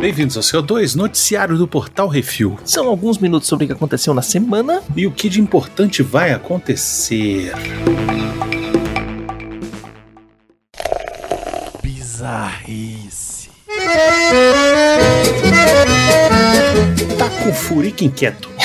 Bem-vindos 0.00 0.36
ao 0.36 0.42
CO2, 0.42 0.94
noticiário 0.94 1.58
do 1.58 1.66
Portal 1.66 2.06
Refil. 2.06 2.58
São 2.64 2.86
alguns 2.86 3.18
minutos 3.18 3.48
sobre 3.48 3.64
o 3.64 3.68
que 3.68 3.72
aconteceu 3.72 4.14
na 4.14 4.22
semana. 4.22 4.82
E 4.94 5.06
o 5.06 5.10
que 5.10 5.28
de 5.28 5.40
importante 5.40 6.02
vai 6.02 6.32
acontecer. 6.32 7.52
Bizarrice. 11.82 13.50
Taco 17.18 17.52
Furico 17.52 18.04
inquieto. 18.04 18.55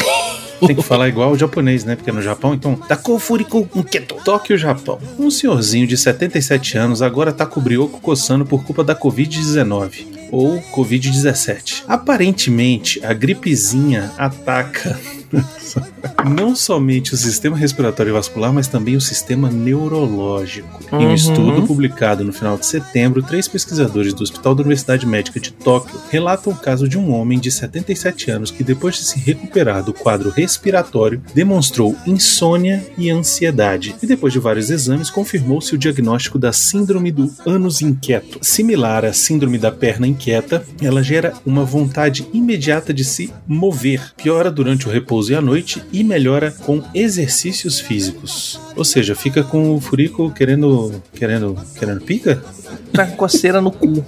Tem 0.68 0.76
que 0.76 0.82
falar 0.82 1.08
igual 1.08 1.32
o 1.32 1.38
japonês, 1.38 1.84
né? 1.84 1.96
Porque 1.96 2.10
é 2.10 2.14
no 2.14 2.22
Japão, 2.22 2.54
então. 2.54 2.76
Taco 2.76 3.18
Furico 3.20 3.68
inquieto. 3.76 4.16
Tóquio, 4.24 4.58
Japão. 4.58 5.00
Um 5.18 5.32
senhorzinho 5.32 5.88
de 5.88 5.98
77 5.98 6.78
anos 6.78 7.02
agora 7.02 7.32
tá 7.32 7.46
com 7.46 7.60
o 7.60 7.88
coçando 7.88 8.46
por 8.46 8.64
culpa 8.64 8.84
da 8.84 8.96
Covid-19 8.96 10.06
ou 10.32 10.62
Covid-17. 10.74 11.84
Aparentemente, 11.88 13.04
a 13.04 13.14
gripezinha 13.14 14.12
ataca 14.18 15.00
não 16.30 16.56
somente 16.56 17.14
o 17.14 17.18
sistema 17.18 17.56
respiratório 17.56 18.12
e 18.12 18.14
vascular, 18.14 18.52
mas 18.52 18.68
também 18.68 18.96
o 18.96 19.02
sistema 19.02 19.50
neurológico. 19.50 20.80
Uhum. 20.92 21.02
Em 21.02 21.06
um 21.06 21.08
uhum. 21.10 21.16
estudo 21.16 21.68
publicado 21.68 22.24
no 22.24 22.34
final 22.34 22.58
de 22.58 22.66
setembro, 22.66 23.22
três 23.22 23.48
pesquisadores 23.48 24.14
do 24.14 24.24
Hospital 24.24 24.56
da 24.56 24.62
Universidade 24.62 25.06
Médica 25.06 25.40
de 25.40 25.52
Tóquio 25.52 26.00
relatam 26.10 26.54
o 26.54 26.56
caso 26.56 26.88
de 26.88 26.98
um 26.98 27.14
homem 27.14 27.40
de 27.40 27.52
77 27.52 28.32
anos 28.32 28.52
que, 28.52 28.64
depois 28.64 28.96
de 28.96 29.04
se 29.04 29.20
recuperar 29.20 29.84
do 29.84 29.94
quadro 29.94 30.30
respiratório, 30.30 31.22
demonstrou 31.34 31.96
insônia 32.06 32.86
e 32.98 33.10
ansiedade. 33.10 33.96
E 34.02 34.08
depois 34.08 34.34
de 34.34 34.40
vários 34.40 34.70
exames, 34.70 35.10
confirmou-se 35.10 35.74
o 35.74 35.78
diagnóstico 35.78 36.40
da 36.40 36.52
síndrome 36.52 37.12
do 37.12 37.32
ânus 37.46 37.82
inquieto. 37.82 38.40
Similar 38.42 39.06
à 39.06 39.14
síndrome 39.14 39.58
da 39.58 39.72
perna 39.72 40.08
inquieta, 40.08 40.66
ela 40.82 41.04
gera 41.04 41.34
uma 41.46 41.64
vontade 41.64 42.28
imediata 42.34 42.94
de 42.94 43.04
se 43.04 43.32
mover, 43.48 44.14
piora 44.16 44.50
durante 44.50 44.88
o 44.88 44.92
repouso 44.92 45.02
repouso 45.02 45.32
e 45.32 45.36
à 45.36 45.42
noite 45.42 45.82
e 45.92 46.04
melhora 46.12 46.52
com 46.52 46.84
exercícios 46.94 47.80
físicos. 47.80 48.60
Ou 48.76 48.84
seja, 48.84 49.16
fica 49.16 49.44
com 49.44 49.74
o 49.74 49.80
furico 49.80 50.30
querendo 50.32 51.02
querendo 51.14 51.58
querendo 51.76 52.02
pica? 52.02 52.44
Tá 52.92 53.06
com 53.06 53.16
coceira 53.16 53.62
no 53.62 53.72
cu. 53.72 54.06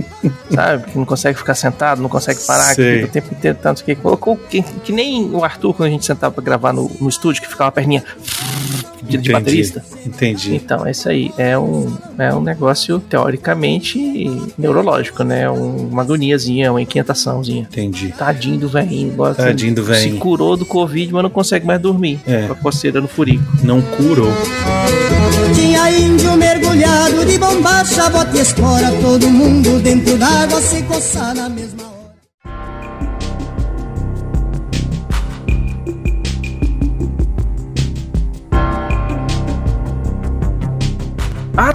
Sabe? 0.54 0.90
Que 0.90 0.98
não 0.98 1.04
consegue 1.04 1.36
ficar 1.36 1.54
sentado, 1.54 2.00
não 2.00 2.08
consegue 2.08 2.40
parar, 2.46 2.74
que 2.74 2.82
fica 2.82 3.06
o 3.06 3.10
tempo 3.10 3.34
inteiro 3.34 3.58
tanto 3.60 3.84
que 3.84 3.94
colocou 3.94 4.36
que, 4.36 4.62
que, 4.62 4.92
nem 4.92 5.30
o 5.30 5.44
Arthur 5.44 5.74
quando 5.74 5.88
a 5.88 5.90
gente 5.90 6.06
sentava 6.06 6.32
pra 6.32 6.42
gravar 6.42 6.72
no, 6.72 6.90
no 7.00 7.08
estúdio, 7.08 7.42
que 7.42 7.48
ficava 7.48 7.68
a 7.68 7.72
perninha 7.72 8.04
de, 9.02 9.18
de 9.18 9.32
baterista. 9.32 9.84
Entendi. 10.06 10.54
Então, 10.54 10.86
é 10.86 10.90
isso 10.90 11.08
aí. 11.08 11.32
É 11.36 11.58
um, 11.58 11.96
é 12.18 12.34
um 12.34 12.40
negócio 12.40 13.00
teoricamente 13.00 13.98
neurológico, 14.56 15.24
né? 15.24 15.48
uma 15.50 16.02
agoniazinha, 16.02 16.72
uma 16.72 16.80
inquietaçãozinha. 16.80 17.66
Entendi. 17.70 18.14
Tadinho 18.16 18.58
do 18.58 18.68
velhinho. 18.68 19.14
Tadinho 19.34 19.74
do 19.74 19.84
velhinho. 19.84 20.14
Se 20.14 20.18
curou 20.18 20.56
do 20.56 20.64
Covid, 20.64 21.12
mas 21.12 21.22
não 21.22 21.30
consegue 21.30 21.66
mais 21.66 21.80
dormir. 21.80 22.20
É. 22.26 22.46
Com 22.46 22.52
a 22.52 22.56
coceira 22.56 23.00
no 23.00 23.08
furico. 23.08 23.42
Não 23.62 23.80
curou. 23.82 24.32
Tinha 25.54 25.90
índio 25.90 26.36
mergulhado 26.36 27.24
de 27.24 27.38
bombacha, 27.38 28.08
bota 28.10 28.36
e 28.36 28.40
espora, 28.40 28.90
todo 29.00 29.28
mundo 29.28 29.80
dentro 29.82 30.16
d'água 30.16 30.60
se 30.60 30.82
coçar 30.82 31.34
na 31.34 31.48
mesma 31.48 31.84
hora. 31.84 31.91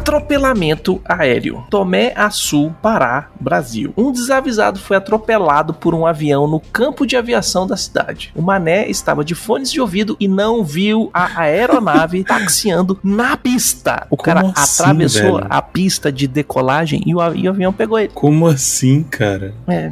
Atropelamento 0.08 1.02
aéreo. 1.04 1.66
Tomé 1.70 2.14
Açu, 2.16 2.74
Pará, 2.82 3.30
Brasil. 3.42 3.94
Um 3.98 4.10
desavisado 4.10 4.80
foi 4.80 4.96
atropelado 4.96 5.74
por 5.74 5.94
um 5.94 6.06
avião 6.06 6.48
no 6.48 6.62
campo 6.62 7.06
de 7.06 7.18
aviação 7.18 7.68
da 7.68 7.76
cidade. 7.76 8.32
O 8.34 8.42
mané 8.42 8.90
estava 8.90 9.22
de 9.22 9.36
fones 9.36 9.70
de 9.70 9.82
ouvido 9.82 10.16
e 10.18 10.26
não 10.26 10.64
viu 10.64 11.10
a 11.14 11.42
aeronave 11.42 12.24
taxiando 12.26 12.98
na 13.04 13.36
pista. 13.36 14.08
O 14.10 14.16
Como 14.16 14.24
cara 14.24 14.54
assim, 14.56 14.82
atravessou 14.82 15.36
velho? 15.40 15.48
a 15.50 15.62
pista 15.62 16.10
de 16.10 16.26
decolagem 16.26 17.04
e 17.06 17.14
o, 17.14 17.20
avião 17.20 17.74
pegou 17.74 18.00
ele. 18.00 18.12
Como 18.14 18.48
assim, 18.48 19.04
cara? 19.04 19.54
É, 19.68 19.92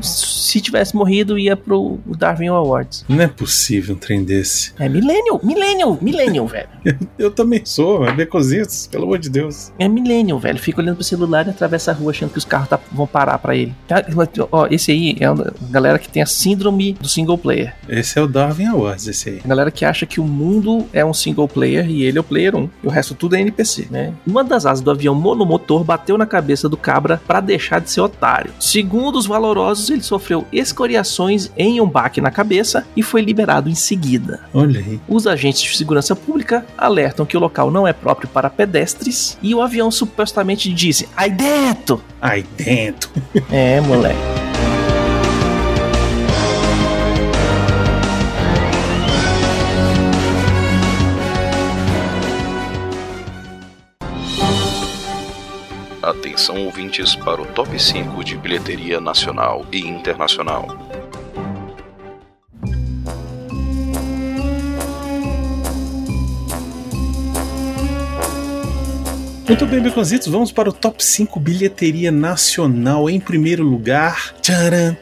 se 0.00 0.62
tivesse 0.62 0.96
morrido, 0.96 1.38
ia 1.38 1.58
pro 1.58 1.98
Darwin 2.06 2.48
Awards. 2.48 3.04
Não 3.06 3.20
é 3.20 3.28
possível 3.28 3.96
um 3.96 3.98
trem 3.98 4.24
desse. 4.24 4.72
É 4.78 4.88
Millennium, 4.88 5.40
Millennium, 5.42 5.98
Millennium, 6.00 6.46
velho. 6.46 6.70
Eu 7.18 7.30
também 7.30 7.60
sou, 7.66 8.06
é 8.06 8.12
Becositos, 8.14 8.86
pelo 8.86 9.04
amor 9.04 9.18
de 9.18 9.25
Deus. 9.30 9.72
É 9.78 9.88
Millennium, 9.88 10.38
velho. 10.38 10.58
Fica 10.58 10.80
olhando 10.80 10.96
pro 10.96 11.04
celular 11.04 11.46
e 11.46 11.50
atravessa 11.50 11.90
a 11.90 11.94
rua 11.94 12.10
achando 12.10 12.30
que 12.30 12.38
os 12.38 12.44
carros 12.44 12.68
tá- 12.68 12.78
vão 12.92 13.06
parar 13.06 13.38
pra 13.38 13.54
ele. 13.56 13.74
Tá, 13.86 14.02
Ó, 14.52 14.66
esse 14.70 14.90
aí 14.92 15.16
é 15.20 15.30
uma 15.30 15.52
galera 15.70 15.98
que 15.98 16.08
tem 16.08 16.22
a 16.22 16.26
síndrome 16.26 16.92
do 16.94 17.08
single 17.08 17.38
player. 17.38 17.74
Esse 17.88 18.18
é 18.18 18.22
o 18.22 18.26
Darwin 18.26 18.66
Awards, 18.66 19.06
esse 19.06 19.28
aí. 19.30 19.40
A 19.44 19.48
galera 19.48 19.70
que 19.70 19.84
acha 19.84 20.06
que 20.06 20.20
o 20.20 20.24
mundo 20.24 20.86
é 20.92 21.04
um 21.04 21.14
single 21.14 21.48
player 21.48 21.88
e 21.88 22.02
ele 22.02 22.18
é 22.18 22.20
o 22.20 22.24
player 22.24 22.54
1. 22.54 22.68
E 22.82 22.86
o 22.86 22.90
resto 22.90 23.14
tudo 23.14 23.36
é 23.36 23.40
NPC, 23.40 23.88
né? 23.90 24.12
Uma 24.26 24.42
das 24.44 24.66
asas 24.66 24.82
do 24.82 24.90
avião 24.90 25.14
monomotor 25.14 25.82
bateu 25.84 26.16
na 26.18 26.26
cabeça 26.26 26.68
do 26.68 26.76
cabra 26.76 27.20
pra 27.26 27.40
deixar 27.40 27.80
de 27.80 27.90
ser 27.90 28.00
otário. 28.00 28.52
Segundo 28.60 29.16
os 29.16 29.26
valorosos, 29.26 29.90
ele 29.90 30.02
sofreu 30.02 30.44
escoriações 30.52 31.50
em 31.56 31.80
um 31.80 31.88
baque 31.88 32.20
na 32.20 32.30
cabeça 32.30 32.86
e 32.96 33.02
foi 33.02 33.20
liberado 33.22 33.68
em 33.68 33.74
seguida. 33.74 34.40
Olha 34.54 34.78
aí. 34.80 35.00
Os 35.08 35.26
agentes 35.26 35.62
de 35.62 35.76
segurança 35.76 36.14
pública 36.14 36.64
alertam 36.76 37.26
que 37.26 37.36
o 37.36 37.40
local 37.40 37.70
não 37.70 37.86
é 37.88 37.92
próprio 37.92 38.28
para 38.28 38.48
pedestres 38.50 39.15
e 39.42 39.54
o 39.54 39.62
avião 39.62 39.90
supostamente 39.90 40.72
disse: 40.72 41.08
Aí 41.16 41.30
dentro! 41.30 42.02
Aí 42.20 42.44
dentro. 42.56 43.10
É, 43.50 43.80
moleque. 43.80 44.18
Atenção 56.06 56.64
ouvintes 56.64 57.16
para 57.16 57.42
o 57.42 57.46
top 57.46 57.76
5 57.82 58.22
de 58.22 58.36
bilheteria 58.36 59.00
nacional 59.00 59.66
e 59.72 59.80
internacional. 59.80 60.85
Muito 69.48 69.64
bem, 69.66 69.80
Becositos, 69.80 70.26
vamos 70.26 70.50
para 70.50 70.68
o 70.68 70.72
top 70.72 71.04
5 71.04 71.38
bilheteria 71.38 72.10
nacional. 72.10 73.08
Em 73.08 73.20
primeiro 73.20 73.62
lugar, 73.62 74.34
tcharam, 74.42 74.96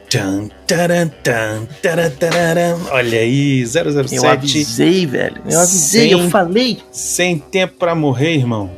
tcharam, 0.66 1.10
tan, 1.22 1.66
taran, 1.82 2.10
tararam. 2.10 2.78
olha 2.91 3.21
aí, 3.21 3.62
Eu 3.62 3.66
007, 3.66 4.27
avisei, 4.27 5.06
velho. 5.06 5.41
Eu 5.49 5.59
avisei, 5.60 6.12
eu 6.12 6.19
Sem- 6.21 6.31
falei. 6.31 6.78
sem 6.93 7.38
tempo 7.38 7.75
pra 7.78 7.94
morrer, 7.94 8.34
irmão. 8.34 8.71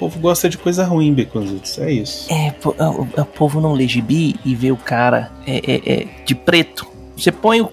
O 0.00 0.08
povo 0.08 0.18
gosta 0.18 0.48
de 0.48 0.56
coisa 0.56 0.82
ruim, 0.82 1.12
Baconzitos, 1.12 1.78
é 1.78 1.92
isso. 1.92 2.32
É, 2.32 2.52
pô, 2.52 2.70
o, 2.70 3.20
o 3.20 3.24
povo 3.26 3.60
não 3.60 3.74
lê 3.74 3.86
gibi 3.86 4.34
e 4.46 4.54
vê 4.54 4.72
o 4.72 4.76
cara 4.76 5.30
é, 5.46 5.58
é, 5.58 5.92
é, 5.92 6.06
de 6.24 6.34
preto 6.34 6.86
Você 7.20 7.32
põe 7.32 7.60
o, 7.60 7.70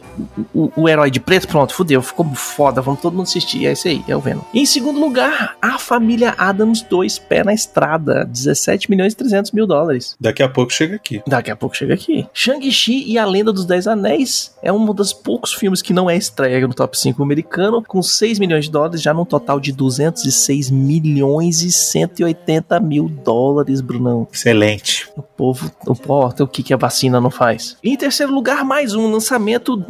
o, 0.54 0.72
o 0.76 0.90
herói 0.90 1.10
de 1.10 1.20
preto, 1.20 1.48
pronto, 1.48 1.74
fudeu, 1.74 2.02
ficou 2.02 2.26
foda, 2.36 2.82
vamos 2.82 3.02
todo 3.02 3.16
mundo 3.16 3.28
assistir. 3.28 3.66
É 3.66 3.72
isso 3.72 3.88
aí, 3.88 4.04
é 4.08 4.16
o 4.16 4.20
Venom. 4.20 4.42
Em 4.54 4.66
segundo 4.66 5.00
lugar, 5.00 5.56
a 5.62 5.80
família 5.80 6.36
Adams 6.38 6.82
2, 6.82 7.20
Pé 7.20 7.44
na 7.44 7.54
Estrada, 7.54 8.26
17 8.26 8.90
milhões 8.90 9.14
e 9.14 9.16
300 9.16 9.52
mil 9.52 9.66
dólares. 9.66 10.16
Daqui 10.20 10.44
a 10.44 10.50
pouco 10.50 10.74
chega 10.74 10.96
aqui. 10.96 11.22
Daqui 11.26 11.50
a 11.50 11.56
pouco 11.56 11.76
chega 11.76 11.94
aqui. 11.94 12.28
Shang-Chi 12.34 13.06
e 13.08 13.18
a 13.18 13.26
Lenda 13.26 13.54
dos 13.54 13.66
Dez 13.66 13.88
Anéis 13.88 14.56
é 14.62 14.72
um 14.72 14.94
dos 14.94 15.14
poucos 15.14 15.54
filmes 15.54 15.82
que 15.82 15.94
não 15.94 16.10
é 16.10 16.18
estreia 16.18 16.68
no 16.68 16.74
top 16.74 16.98
5 17.00 17.22
americano, 17.24 17.82
com 17.82 18.02
6 18.02 18.40
milhões 18.40 18.66
de 18.66 18.72
dólares, 18.72 19.02
já 19.02 19.14
num 19.14 19.26
total 19.26 19.60
de 19.60 19.72
206 19.72 20.70
milhões 20.70 21.62
e 21.62 21.72
180 21.72 22.80
mil 22.80 23.08
dólares, 23.08 23.80
Brunão. 23.82 24.28
Excelente. 24.32 25.10
O 25.16 25.22
povo 25.22 25.72
não 25.86 25.94
importa 25.94 26.44
o 26.44 26.48
que, 26.48 26.64
que 26.64 26.74
a 26.74 26.78
vacina 26.78 27.22
não 27.22 27.30
faz. 27.30 27.78
Em 27.84 27.96
terceiro 27.96 28.34
lugar, 28.34 28.66
mais 28.66 28.94
um 28.94 29.12
lançamento, 29.12 29.37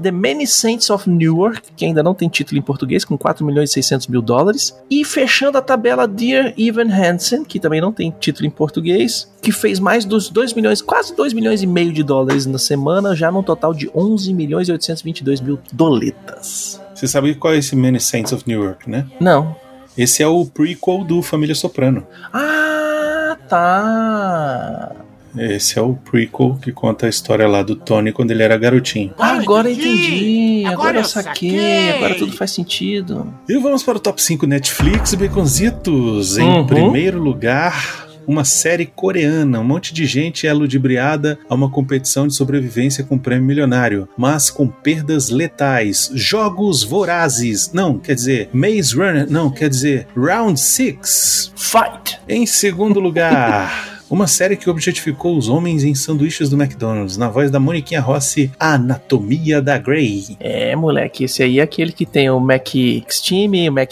The 0.01 0.11
Many 0.11 0.47
Saints 0.47 0.89
of 0.89 1.09
Newark, 1.09 1.61
que 1.75 1.85
ainda 1.85 2.03
não 2.03 2.13
tem 2.13 2.29
título 2.29 2.57
em 2.59 2.61
português, 2.61 3.05
com 3.05 3.17
4 3.17 3.45
milhões 3.45 3.69
e 3.71 3.73
600 3.73 4.07
mil 4.07 4.21
dólares. 4.21 4.75
E 4.89 5.03
fechando 5.03 5.57
a 5.57 5.61
tabela, 5.61 6.07
Dear 6.07 6.53
Evan 6.57 6.89
Hansen, 6.91 7.43
que 7.43 7.59
também 7.59 7.81
não 7.81 7.91
tem 7.91 8.13
título 8.19 8.45
em 8.45 8.49
português, 8.49 9.31
que 9.41 9.51
fez 9.51 9.79
mais 9.79 10.05
dos 10.05 10.29
2 10.29 10.53
milhões, 10.53 10.81
quase 10.81 11.15
2 11.15 11.33
milhões 11.33 11.61
e 11.61 11.67
meio 11.67 11.91
de 11.91 12.03
dólares 12.03 12.45
na 12.45 12.57
semana, 12.57 13.15
já 13.15 13.31
num 13.31 13.43
total 13.43 13.73
de 13.73 13.89
11 13.93 14.33
milhões 14.33 14.67
e 14.67 14.71
822 14.71 15.41
mil 15.41 15.59
doletas. 15.71 16.81
Você 16.93 17.07
sabe 17.07 17.35
qual 17.35 17.53
é 17.53 17.57
esse 17.57 17.75
Many 17.75 17.99
Saints 17.99 18.33
of 18.33 18.43
Newark, 18.47 18.89
né? 18.89 19.05
Não. 19.19 19.55
Esse 19.97 20.21
é 20.21 20.27
o 20.27 20.45
prequel 20.45 21.03
do 21.03 21.21
Família 21.21 21.55
Soprano. 21.55 22.05
Ah, 22.33 23.37
tá. 23.47 25.06
Esse 25.39 25.77
é 25.77 25.81
o 25.81 25.93
prequel 25.93 26.57
que 26.61 26.71
conta 26.71 27.05
a 27.05 27.09
história 27.09 27.47
lá 27.47 27.61
do 27.63 27.75
Tony 27.75 28.11
quando 28.11 28.31
ele 28.31 28.43
era 28.43 28.57
garotinho. 28.57 29.13
Agora 29.17 29.69
entendi. 29.71 30.63
Agora 30.65 30.99
eu 30.99 31.03
saquei. 31.05 31.91
Agora 31.91 32.15
tudo 32.15 32.33
faz 32.33 32.51
sentido. 32.51 33.33
E 33.47 33.57
vamos 33.59 33.83
para 33.83 33.97
o 33.97 33.99
top 33.99 34.21
5 34.21 34.45
Netflix 34.47 35.13
Baconzitos. 35.15 36.37
Em 36.37 36.43
Uhum. 36.47 36.65
primeiro 36.65 37.19
lugar, 37.19 38.07
uma 38.27 38.43
série 38.43 38.85
coreana. 38.85 39.59
Um 39.59 39.63
monte 39.63 39.93
de 39.93 40.05
gente 40.05 40.45
é 40.47 40.53
ludibriada 40.53 41.39
a 41.49 41.55
uma 41.55 41.69
competição 41.69 42.27
de 42.27 42.33
sobrevivência 42.35 43.03
com 43.03 43.17
prêmio 43.17 43.45
milionário, 43.45 44.07
mas 44.17 44.49
com 44.49 44.67
perdas 44.67 45.29
letais. 45.29 46.11
Jogos 46.13 46.83
vorazes. 46.83 47.71
Não, 47.73 47.97
quer 47.97 48.15
dizer, 48.15 48.49
Maze 48.53 48.95
Runner. 48.95 49.29
Não, 49.29 49.49
quer 49.49 49.69
dizer, 49.69 50.07
Round 50.15 50.59
6. 50.59 51.51
Fight! 51.55 52.19
Em 52.27 52.45
segundo 52.45 52.99
lugar. 52.99 53.95
Uma 54.09 54.25
série 54.27 54.55
que 54.55 54.69
objetificou 54.69 55.37
os 55.37 55.49
homens 55.49 55.83
em 55.83 55.93
sanduíches 55.93 56.49
do 56.49 56.55
McDonald's, 56.61 57.17
na 57.17 57.27
voz 57.27 57.51
da 57.51 57.59
Moniquinha 57.59 57.99
Rossi, 57.99 58.49
Anatomia 58.59 59.61
da 59.61 59.77
Grey. 59.77 60.37
É, 60.39 60.75
moleque, 60.75 61.25
esse 61.25 61.43
aí 61.43 61.59
é 61.59 61.63
aquele 61.63 61.91
que 61.91 62.05
tem 62.05 62.29
o 62.29 62.39
Mac 62.39 62.73
Extreme, 62.75 63.69
o 63.69 63.73
Mac 63.73 63.91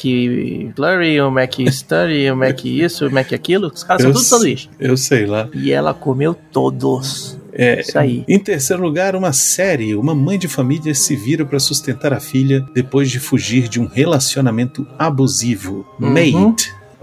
Blurry, 0.75 1.19
o 1.21 1.29
Mac 1.31 1.53
Study, 1.69 2.31
o 2.31 2.35
Mac 2.35 2.63
isso, 2.65 3.07
o 3.07 3.11
Mac 3.11 3.33
aquilo. 3.33 3.71
Os 3.73 3.83
caras 3.83 4.01
são 4.03 4.09
Eu 4.11 4.13
tudo 4.13 4.21
s- 4.21 4.29
sanduíche. 4.29 4.69
Eu 4.79 4.95
sei 4.97 5.25
lá. 5.25 5.49
E 5.53 5.71
ela 5.71 5.93
comeu 5.93 6.33
todos. 6.33 7.37
É, 7.57 7.79
Isso 7.79 7.97
aí. 7.97 8.25
Em 8.27 8.37
terceiro 8.37 8.83
lugar, 8.83 9.15
uma 9.15 9.31
série. 9.31 9.95
Uma 9.95 10.13
mãe 10.13 10.37
de 10.37 10.45
família 10.45 10.93
se 10.93 11.15
vira 11.15 11.45
para 11.45 11.57
sustentar 11.57 12.11
a 12.11 12.19
filha 12.19 12.65
depois 12.73 13.09
de 13.09 13.17
fugir 13.17 13.69
de 13.69 13.79
um 13.79 13.85
relacionamento 13.87 14.85
abusivo. 14.99 15.85
Uhum. 15.99 16.09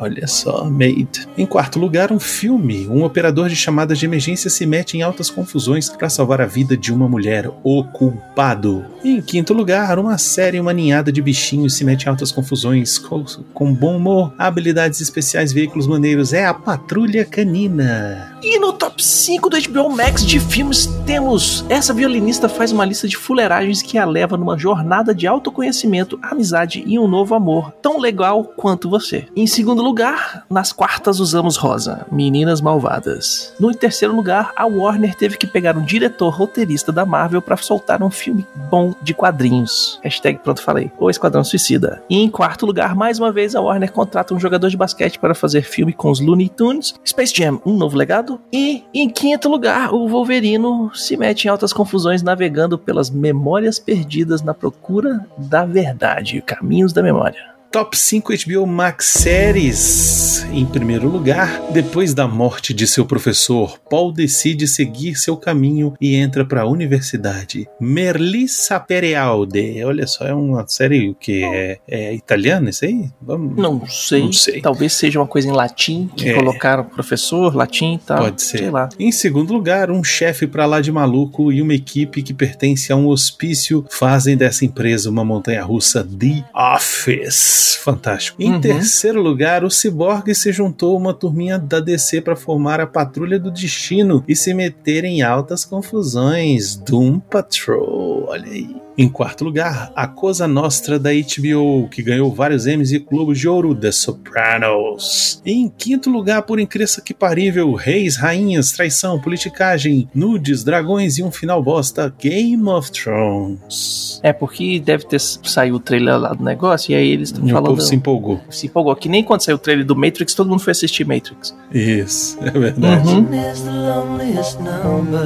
Olha 0.02 0.26
só, 0.26 0.64
Maid. 0.68 1.28
Em 1.38 1.46
quarto 1.46 1.78
lugar, 1.78 2.10
um 2.10 2.18
filme. 2.18 2.88
Um 2.88 3.04
operador 3.04 3.48
de 3.48 3.54
chamadas 3.54 4.00
de 4.00 4.04
emergência 4.04 4.50
se 4.50 4.66
mete 4.66 4.96
em 4.96 5.02
altas 5.02 5.30
confusões 5.30 5.88
para 5.88 6.10
salvar 6.10 6.40
a 6.40 6.46
vida 6.46 6.76
de 6.76 6.92
uma 6.92 7.08
mulher, 7.08 7.48
o 7.62 7.84
culpado. 7.84 8.84
Em 9.04 9.22
quinto 9.22 9.54
lugar, 9.54 10.00
uma 10.00 10.18
série, 10.18 10.58
uma 10.58 10.72
ninhada 10.72 11.12
de 11.12 11.22
bichinhos 11.22 11.74
se 11.74 11.84
mete 11.84 12.06
em 12.06 12.08
altas 12.08 12.32
confusões 12.32 12.98
com, 12.98 13.24
com 13.54 13.72
bom 13.72 13.96
humor, 13.96 14.34
habilidades 14.36 15.00
especiais, 15.00 15.52
veículos 15.52 15.86
maneiros. 15.86 16.32
É 16.32 16.46
a 16.46 16.52
Patrulha 16.52 17.24
Canina. 17.24 18.36
E 18.42 18.58
no 18.58 18.71
top 18.82 19.00
5 19.00 19.48
do 19.48 19.56
HBO 19.68 19.90
Max 19.90 20.26
de 20.26 20.40
filmes 20.40 20.88
temos 21.06 21.64
essa 21.68 21.94
violinista 21.94 22.48
faz 22.48 22.72
uma 22.72 22.84
lista 22.84 23.06
de 23.06 23.16
fuleiragens 23.16 23.80
que 23.80 23.96
a 23.96 24.04
leva 24.04 24.36
numa 24.36 24.58
jornada 24.58 25.14
de 25.14 25.24
autoconhecimento, 25.24 26.18
amizade 26.20 26.82
e 26.84 26.98
um 26.98 27.06
novo 27.06 27.32
amor, 27.36 27.70
tão 27.80 28.00
legal 28.00 28.42
quanto 28.42 28.90
você. 28.90 29.28
Em 29.36 29.46
segundo 29.46 29.84
lugar, 29.84 30.44
nas 30.50 30.72
quartas 30.72 31.20
usamos 31.20 31.56
rosa, 31.56 32.04
Meninas 32.10 32.60
Malvadas. 32.60 33.54
No 33.60 33.72
terceiro 33.72 34.16
lugar, 34.16 34.52
a 34.56 34.66
Warner 34.66 35.14
teve 35.14 35.36
que 35.36 35.46
pegar 35.46 35.76
um 35.76 35.84
diretor 35.84 36.30
roteirista 36.30 36.90
da 36.90 37.06
Marvel 37.06 37.40
para 37.40 37.56
soltar 37.56 38.02
um 38.02 38.10
filme 38.10 38.44
bom 38.68 38.96
de 39.00 39.14
quadrinhos. 39.14 40.00
Hashtag 40.02 40.40
pronto 40.40 40.60
falei. 40.60 40.90
O 40.98 41.08
Esquadrão 41.08 41.44
Suicida. 41.44 42.02
E 42.10 42.18
em 42.18 42.28
quarto 42.28 42.66
lugar, 42.66 42.96
mais 42.96 43.20
uma 43.20 43.30
vez, 43.30 43.54
a 43.54 43.60
Warner 43.60 43.92
contrata 43.92 44.34
um 44.34 44.40
jogador 44.40 44.68
de 44.68 44.76
basquete 44.76 45.20
para 45.20 45.36
fazer 45.36 45.62
filme 45.62 45.92
com 45.92 46.10
os 46.10 46.18
Looney 46.18 46.48
Tunes, 46.48 46.94
Space 47.06 47.32
Jam, 47.32 47.62
um 47.64 47.76
novo 47.76 47.96
legado. 47.96 48.40
E 48.52 48.71
em 48.94 49.08
quinto 49.08 49.48
lugar, 49.48 49.92
o 49.92 50.08
Wolverino 50.08 50.90
se 50.94 51.16
mete 51.16 51.44
em 51.44 51.48
altas 51.48 51.72
confusões 51.72 52.22
navegando 52.22 52.78
pelas 52.78 53.10
memórias 53.10 53.78
perdidas 53.78 54.42
na 54.42 54.54
procura 54.54 55.26
da 55.36 55.64
verdade, 55.64 56.40
caminhos 56.42 56.92
da 56.92 57.02
memória. 57.02 57.52
Top 57.72 57.96
5 57.96 58.34
HBO 58.46 58.66
Max 58.66 59.06
séries. 59.06 60.44
Em 60.52 60.66
primeiro 60.66 61.08
lugar, 61.08 61.62
depois 61.72 62.12
da 62.12 62.28
morte 62.28 62.74
de 62.74 62.86
seu 62.86 63.06
professor, 63.06 63.78
Paul 63.88 64.12
decide 64.12 64.68
seguir 64.68 65.14
seu 65.16 65.38
caminho 65.38 65.94
e 65.98 66.14
entra 66.14 66.44
para 66.44 66.60
a 66.62 66.66
universidade. 66.66 67.66
Merlissa 67.80 68.78
Perealde. 68.78 69.82
Olha 69.84 70.06
só, 70.06 70.26
é 70.26 70.34
uma 70.34 70.66
série 70.68 71.16
que 71.18 71.42
é, 71.44 71.78
é 71.88 72.14
italiana 72.14 72.68
isso 72.68 72.84
aí? 72.84 73.08
Vamos... 73.22 73.56
Não 73.56 73.86
sei. 73.88 74.24
Não 74.24 74.32
sei. 74.34 74.60
Talvez 74.60 74.92
seja 74.92 75.18
uma 75.18 75.26
coisa 75.26 75.48
em 75.48 75.52
latim 75.52 76.10
que 76.14 76.28
É. 76.28 76.34
colocaram 76.34 76.84
professor, 76.84 77.56
latim 77.56 77.94
e 77.94 77.98
tal. 77.98 78.18
Pode 78.18 78.42
ser. 78.42 78.58
Sei 78.58 78.70
lá. 78.70 78.90
Em 78.98 79.10
segundo 79.10 79.50
lugar, 79.50 79.90
um 79.90 80.04
chefe 80.04 80.46
pra 80.46 80.66
lá 80.66 80.82
de 80.82 80.92
maluco 80.92 81.50
e 81.50 81.62
uma 81.62 81.72
equipe 81.74 82.22
que 82.22 82.34
pertence 82.34 82.92
a 82.92 82.96
um 82.96 83.08
hospício 83.08 83.82
fazem 83.88 84.36
dessa 84.36 84.62
empresa 84.66 85.08
uma 85.08 85.24
montanha 85.24 85.64
russa 85.64 86.04
The 86.04 86.44
Office. 86.54 87.61
Fantástico. 87.82 88.40
Em 88.42 88.52
Uhum. 88.52 88.60
terceiro 88.60 89.20
lugar, 89.22 89.64
o 89.64 89.70
Cyborg 89.70 90.34
se 90.34 90.52
juntou 90.52 90.94
a 90.94 90.98
uma 90.98 91.14
turminha 91.14 91.58
da 91.58 91.80
DC 91.80 92.20
pra 92.20 92.36
formar 92.36 92.80
a 92.80 92.86
Patrulha 92.86 93.38
do 93.38 93.50
Destino 93.50 94.22
e 94.28 94.34
se 94.36 94.52
meter 94.54 95.04
em 95.04 95.22
altas 95.22 95.64
confusões. 95.64 96.76
Doom 96.76 97.18
Patrol. 97.20 98.26
Olha 98.28 98.50
aí. 98.50 98.76
Em 98.96 99.08
quarto 99.08 99.42
lugar, 99.44 99.90
a 99.96 100.06
Cosa 100.06 100.46
Nostra 100.46 100.98
da 100.98 101.10
HBO, 101.10 101.88
que 101.88 102.02
ganhou 102.02 102.30
vários 102.32 102.66
Emmys 102.66 102.92
e 102.92 102.98
Globos 102.98 103.38
de 103.38 103.48
Ouro, 103.48 103.74
The 103.74 103.90
Sopranos. 103.90 105.40
E 105.46 105.52
em 105.52 105.68
quinto 105.68 106.10
lugar, 106.10 106.42
por 106.42 106.60
incrível 106.60 106.82
que 107.04 107.14
parível, 107.14 107.72
Reis, 107.74 108.16
Rainhas, 108.16 108.72
Traição, 108.72 109.20
Politicagem, 109.20 110.08
Nudes, 110.14 110.62
Dragões 110.64 111.16
e 111.18 111.22
um 111.22 111.30
final 111.30 111.62
bosta, 111.62 112.12
Game 112.20 112.68
of 112.68 112.90
Thrones. 112.92 114.20
É 114.22 114.32
porque 114.32 114.78
deve 114.78 115.06
ter 115.06 115.20
saído 115.20 115.76
o 115.76 115.80
trailer 115.80 116.18
lá 116.18 116.32
do 116.34 116.42
negócio 116.44 116.92
e 116.92 116.94
aí 116.94 117.08
eles 117.08 117.28
estão 117.30 117.46
E 117.46 117.50
o 117.50 117.54
falando. 117.54 117.68
povo 117.68 117.80
se 117.80 117.94
empolgou. 117.94 118.40
se 118.50 118.66
empolgou. 118.66 118.94
Que 118.96 119.08
nem 119.08 119.22
quando 119.24 119.40
saiu 119.42 119.56
o 119.56 119.58
trailer 119.58 119.84
do 119.86 119.96
Matrix, 119.96 120.34
todo 120.34 120.48
mundo 120.50 120.60
foi 120.60 120.70
assistir 120.72 121.06
Matrix. 121.06 121.54
Isso, 121.72 122.36
é 122.44 122.50
verdade. 122.50 123.08
Uhum. 123.08 123.28
is 123.52 123.60
the 123.62 123.70
loneliest 123.70 124.58
number 124.60 125.24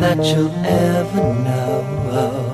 that 0.00 0.18
you'll 0.28 0.50
ever 0.64 1.34
know. 1.44 2.53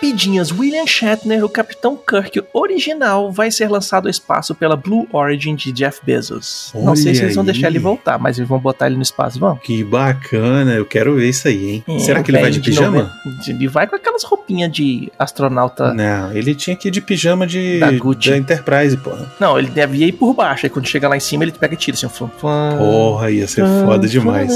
Rapidinhas. 0.00 0.50
William 0.50 0.86
Shatner, 0.86 1.44
o 1.44 1.48
Capitão 1.48 1.96
Kirk 1.96 2.42
original, 2.54 3.30
vai 3.30 3.50
ser 3.50 3.68
lançado 3.70 4.06
ao 4.06 4.10
espaço 4.10 4.54
pela 4.54 4.74
Blue 4.74 5.06
Origin 5.12 5.54
de 5.54 5.70
Jeff 5.72 6.00
Bezos. 6.04 6.70
Não 6.74 6.96
sei 6.96 7.08
Olha 7.08 7.14
se 7.14 7.22
eles 7.24 7.34
vão 7.34 7.42
aí. 7.42 7.52
deixar 7.52 7.68
ele 7.68 7.78
voltar, 7.78 8.18
mas 8.18 8.38
eles 8.38 8.48
vão 8.48 8.58
botar 8.58 8.86
ele 8.86 8.96
no 8.96 9.02
espaço, 9.02 9.38
vão? 9.38 9.56
Que 9.56 9.84
bacana, 9.84 10.72
eu 10.72 10.86
quero 10.86 11.14
ver 11.16 11.28
isso 11.28 11.46
aí, 11.48 11.70
hein? 11.70 11.84
É, 11.86 11.98
Será 11.98 12.22
que 12.22 12.30
ele 12.30 12.40
vai 12.40 12.50
de 12.50 12.58
velho 12.60 12.64
pijama? 12.70 13.12
noventa- 13.24 13.50
Ele 13.50 13.68
vai 13.68 13.86
com 13.86 13.96
aquelas 13.96 14.22
roupinhas 14.24 14.72
de 14.72 15.12
astronauta. 15.18 15.92
Não, 15.92 16.32
ele 16.32 16.54
tinha 16.54 16.74
que 16.74 16.88
ir 16.88 16.90
de 16.90 17.00
pijama 17.02 17.46
de, 17.46 17.78
Da 17.78 17.92
Gucci. 17.92 18.30
da 18.30 18.36
Enterprise, 18.38 18.96
porra. 18.96 19.30
Não, 19.38 19.58
ele 19.58 19.68
devia 19.70 20.06
ir 20.06 20.12
por 20.12 20.32
baixo. 20.34 20.64
Aí 20.66 20.70
quando 20.70 20.86
chega 20.86 21.08
lá 21.08 21.16
em 21.16 21.20
cima, 21.20 21.44
ele 21.44 21.52
pega 21.52 21.74
e 21.74 21.76
tira 21.76 21.96
assim, 21.96 22.06
um 22.06 22.08
flam. 22.08 22.30
Porra, 22.78 23.30
ia 23.30 23.46
ser 23.46 23.64
foda 23.84 24.08
demais. 24.08 24.50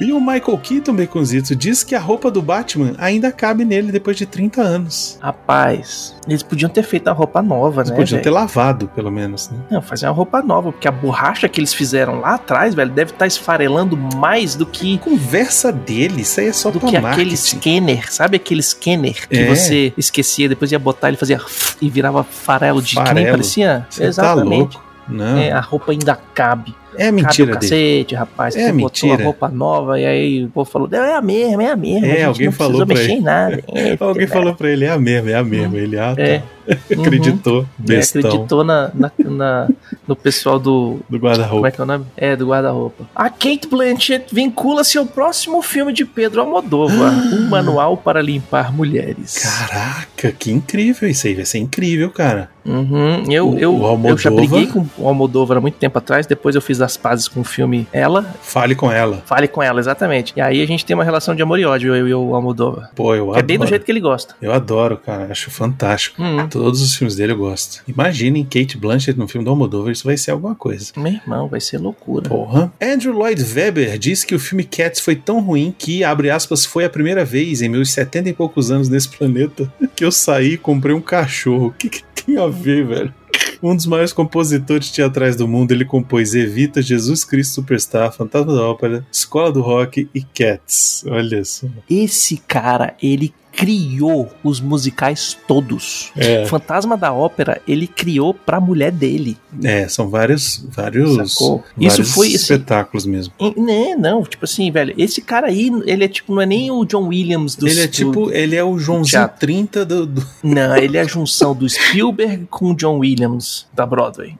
E 0.00 0.12
o 0.12 0.20
Michael 0.20 0.58
Keaton, 0.58 0.94
Baconzito, 0.94 1.54
diz 1.56 1.82
que 1.82 1.94
a 1.94 2.00
roupa 2.00 2.30
do 2.30 2.40
Batman 2.42 2.92
ainda 2.98 3.30
cabe 3.32 3.64
nele 3.64 3.90
depois 3.92 4.16
de 4.16 4.26
30 4.26 4.60
anos. 4.62 5.18
Rapaz, 5.20 6.14
eles 6.26 6.42
podiam 6.42 6.68
ter 6.70 6.82
feito 6.82 7.08
a 7.08 7.12
roupa 7.12 7.42
nova, 7.42 7.80
Eles 7.80 7.90
né? 7.90 7.96
podiam 7.96 8.16
velho? 8.16 8.22
ter 8.22 8.30
lavado, 8.30 8.88
pelo 8.88 9.10
menos, 9.10 9.50
né? 9.50 9.58
Não, 9.70 9.82
fazer 9.82 10.06
uma 10.06 10.12
roupa 10.12 10.40
nova, 10.42 10.72
porque 10.72 10.86
a 10.88 10.92
borracha 10.92 11.48
que 11.48 11.60
eles 11.60 11.74
fizeram 11.74 12.20
lá 12.20 12.34
atrás, 12.34 12.74
velho, 12.74 12.90
deve 12.90 13.12
estar 13.12 13.26
esfarelando 13.26 13.96
mais 13.96 14.54
do 14.54 14.64
que 14.66 14.98
Conversa 14.98 15.72
dele, 15.72 16.22
isso 16.22 16.40
aí 16.40 16.46
é 16.48 16.52
só 16.52 16.70
do 16.70 16.78
que 16.80 16.98
marketing. 16.98 17.08
aquele 17.22 17.36
scanner, 17.36 18.12
sabe 18.12 18.36
aquele 18.36 18.62
scanner 18.62 19.28
que 19.28 19.36
É. 19.38 19.46
você 19.54 19.92
esquecia, 19.96 20.48
depois 20.48 20.70
ia 20.72 20.78
botar 20.78 21.08
ele 21.08 21.16
fazia 21.16 21.40
e 21.80 21.88
virava 21.90 22.22
farelo 22.24 22.80
de 22.82 22.90
que 22.94 22.96
nem 22.96 23.06
Farelo. 23.06 23.30
parecia? 23.30 23.86
Você 23.90 24.04
Exatamente. 24.04 24.48
tá 24.48 24.56
louco. 24.78 24.88
Não, 25.08 25.38
é, 25.38 25.50
a 25.50 25.60
roupa 25.60 25.92
ainda 25.92 26.18
cabe. 26.34 26.74
Cabe 26.96 27.12
mentira 27.12 27.46
dele. 27.56 27.60
cacete, 27.60 28.14
rapaz. 28.14 28.56
É 28.56 28.60
você 28.66 28.72
botou 28.72 28.80
mentira. 29.08 29.22
a 29.22 29.24
roupa 29.24 29.48
nova 29.48 30.00
e 30.00 30.06
aí 30.06 30.44
o 30.44 30.48
povo 30.48 30.70
falou: 30.70 30.88
é 30.92 31.14
a 31.14 31.20
mesma, 31.22 31.62
é 31.62 31.70
a 31.70 31.76
mesma. 31.76 32.06
É, 32.06 32.24
a 32.24 32.28
alguém 32.28 32.50
falou 32.50 32.76
pra 32.86 32.86
mexer 32.86 33.04
ele. 33.04 33.12
em 33.12 33.20
nada. 33.22 33.62
É, 33.74 33.96
Alguém 34.00 34.26
falou 34.26 34.54
pra 34.54 34.70
ele, 34.70 34.84
é 34.84 34.90
a 34.90 34.98
mesma, 34.98 35.30
é 35.30 35.34
a 35.34 35.44
mesma. 35.44 35.76
Ele, 35.76 35.98
ah, 35.98 36.14
tá. 36.14 36.22
É. 36.22 36.42
Uhum. 36.94 37.00
Acreditou. 37.02 37.62
É, 37.62 37.66
Bestão. 37.78 38.20
acreditou 38.20 38.62
na, 38.62 38.90
na- 38.94 39.10
na- 39.24 39.68
no 40.06 40.14
pessoal 40.14 40.58
do. 40.58 40.98
Do 41.08 41.18
Como 41.18 41.22
guarda-roupa. 41.22 41.68
é 41.68 41.70
que 41.70 41.80
é 41.80 41.84
o 41.84 41.86
nome? 41.86 42.04
É, 42.14 42.36
do 42.36 42.46
guarda-roupa. 42.46 43.08
A 43.16 43.30
Kate 43.30 43.66
Blanchett 43.70 44.34
vincula 44.34 44.84
seu 44.84 45.06
próximo 45.06 45.62
filme 45.62 45.94
de 45.94 46.04
Pedro 46.04 46.42
Almodóvar, 46.42 47.10
um 47.10 47.48
manual 47.48 47.96
para 47.96 48.20
limpar 48.20 48.70
mulheres. 48.70 49.38
Caraca, 49.42 50.30
que 50.32 50.52
incrível 50.52 51.08
isso 51.08 51.26
aí. 51.26 51.34
Vai 51.34 51.46
ser 51.46 51.56
incrível, 51.56 52.10
cara. 52.10 52.50
Uhum. 52.66 53.24
Eu, 53.32 53.48
O- 53.52 53.58
eu, 53.58 53.72
o 53.74 53.76
eu 54.06 54.18
já 54.18 54.28
Almodóvar- 54.28 54.32
briguei 54.34 54.66
com 54.66 54.84
o 54.98 55.08
Almodóvar 55.08 55.56
há 55.56 55.60
muito 55.62 55.76
tempo 55.78 55.96
atrás, 55.96 56.26
depois 56.26 56.54
eu 56.54 56.60
fiz 56.60 56.77
as 56.80 56.96
pazes 56.96 57.28
com 57.28 57.40
o 57.40 57.44
filme 57.44 57.86
Ela. 57.92 58.22
Fale 58.42 58.74
com 58.74 58.90
ela. 58.90 59.22
Fale 59.26 59.48
com 59.48 59.62
ela, 59.62 59.80
exatamente. 59.80 60.32
E 60.36 60.40
aí 60.40 60.62
a 60.62 60.66
gente 60.66 60.84
tem 60.84 60.94
uma 60.94 61.04
relação 61.04 61.34
de 61.34 61.42
amor 61.42 61.58
e 61.58 61.64
ódio, 61.64 61.94
eu 61.94 62.08
e 62.08 62.14
o 62.14 62.34
Almodóvar. 62.34 62.90
Pô, 62.94 63.14
eu 63.14 63.24
adoro. 63.24 63.38
é 63.38 63.42
bem 63.42 63.58
do 63.58 63.66
jeito 63.66 63.84
que 63.84 63.92
ele 63.92 64.00
gosta. 64.00 64.34
Eu 64.40 64.52
adoro, 64.52 64.96
cara. 64.96 65.28
Acho 65.30 65.50
fantástico. 65.50 66.22
Hum. 66.22 66.48
Todos 66.48 66.80
os 66.82 66.94
filmes 66.94 67.16
dele 67.16 67.32
eu 67.32 67.38
gosto. 67.38 67.82
Imaginem 67.86 68.44
Kate 68.44 68.76
Blanchett 68.76 69.18
no 69.18 69.28
filme 69.28 69.44
do 69.44 69.50
Almodóvar, 69.50 69.92
isso 69.92 70.04
vai 70.04 70.16
ser 70.16 70.30
alguma 70.30 70.54
coisa. 70.54 70.92
Meu 70.96 71.12
irmão, 71.12 71.48
vai 71.48 71.60
ser 71.60 71.78
loucura. 71.78 72.28
Porra. 72.28 72.72
Andrew 72.80 73.12
Lloyd 73.12 73.42
Webber 73.54 73.98
disse 73.98 74.26
que 74.26 74.34
o 74.34 74.38
filme 74.38 74.64
Cats 74.64 75.00
foi 75.00 75.16
tão 75.16 75.40
ruim 75.40 75.74
que, 75.76 76.04
abre 76.04 76.30
aspas, 76.30 76.64
foi 76.64 76.84
a 76.84 76.90
primeira 76.90 77.24
vez 77.24 77.62
em 77.62 77.68
meus 77.68 77.90
70 77.90 78.28
e 78.28 78.32
poucos 78.32 78.70
anos 78.70 78.88
nesse 78.88 79.08
planeta 79.08 79.72
que 79.94 80.04
eu 80.04 80.12
saí 80.12 80.54
e 80.54 80.58
comprei 80.58 80.94
um 80.94 81.00
cachorro. 81.00 81.66
O 81.68 81.72
que, 81.72 81.88
que 81.88 82.02
tem 82.24 82.38
a 82.38 82.46
ver, 82.46 82.86
velho? 82.86 83.14
Um 83.62 83.74
dos 83.74 83.86
maiores 83.86 84.12
compositores 84.12 84.90
teatrais 84.90 85.36
do 85.36 85.48
mundo, 85.48 85.72
ele 85.72 85.84
compôs 85.84 86.34
Evita, 86.34 86.80
Jesus 86.80 87.24
Cristo 87.24 87.54
Superstar, 87.54 88.12
Fantasma 88.12 88.54
da 88.54 88.62
Ópera, 88.62 89.06
Escola 89.10 89.50
do 89.50 89.60
Rock 89.60 90.08
e 90.14 90.22
Cats. 90.22 91.04
Olha 91.06 91.44
só. 91.44 91.66
Esse 91.88 92.36
cara, 92.36 92.96
ele 93.02 93.34
criou 93.58 94.30
os 94.44 94.60
musicais 94.60 95.36
todos. 95.48 96.12
É. 96.16 96.46
Fantasma 96.46 96.96
da 96.96 97.12
Ópera, 97.12 97.60
ele 97.66 97.88
criou 97.88 98.32
pra 98.32 98.60
mulher 98.60 98.92
dele. 98.92 99.36
É, 99.64 99.88
são 99.88 100.08
vários, 100.08 100.64
vários, 100.70 101.32
Sacou? 101.32 101.64
Isso 101.76 101.88
vários 101.96 102.14
foi, 102.14 102.26
assim, 102.28 102.36
espetáculos 102.36 103.04
mesmo. 103.04 103.34
Né, 103.56 103.96
não, 103.98 104.22
tipo 104.22 104.44
assim, 104.44 104.70
velho, 104.70 104.94
esse 104.96 105.20
cara 105.20 105.48
aí, 105.48 105.70
ele 105.86 106.04
é 106.04 106.08
tipo, 106.08 106.32
não 106.32 106.40
é 106.42 106.46
nem 106.46 106.70
o 106.70 106.84
John 106.84 107.08
Williams 107.08 107.56
do 107.56 107.66
ele 107.66 107.80
é 107.80 107.86
do- 107.86 107.92
tipo, 107.92 108.30
ele 108.30 108.54
é 108.54 108.62
o 108.62 108.78
Joãozinho 108.78 109.10
teatro. 109.10 109.40
30 109.40 109.84
do, 109.84 110.06
do- 110.06 110.26
Não, 110.44 110.76
ele 110.76 110.96
é 110.96 111.00
a 111.00 111.04
junção 111.06 111.54
do 111.54 111.68
Spielberg 111.68 112.46
com 112.50 112.70
o 112.70 112.74
John 112.76 112.98
Williams 112.98 113.66
da 113.74 113.84
Broadway. 113.84 114.36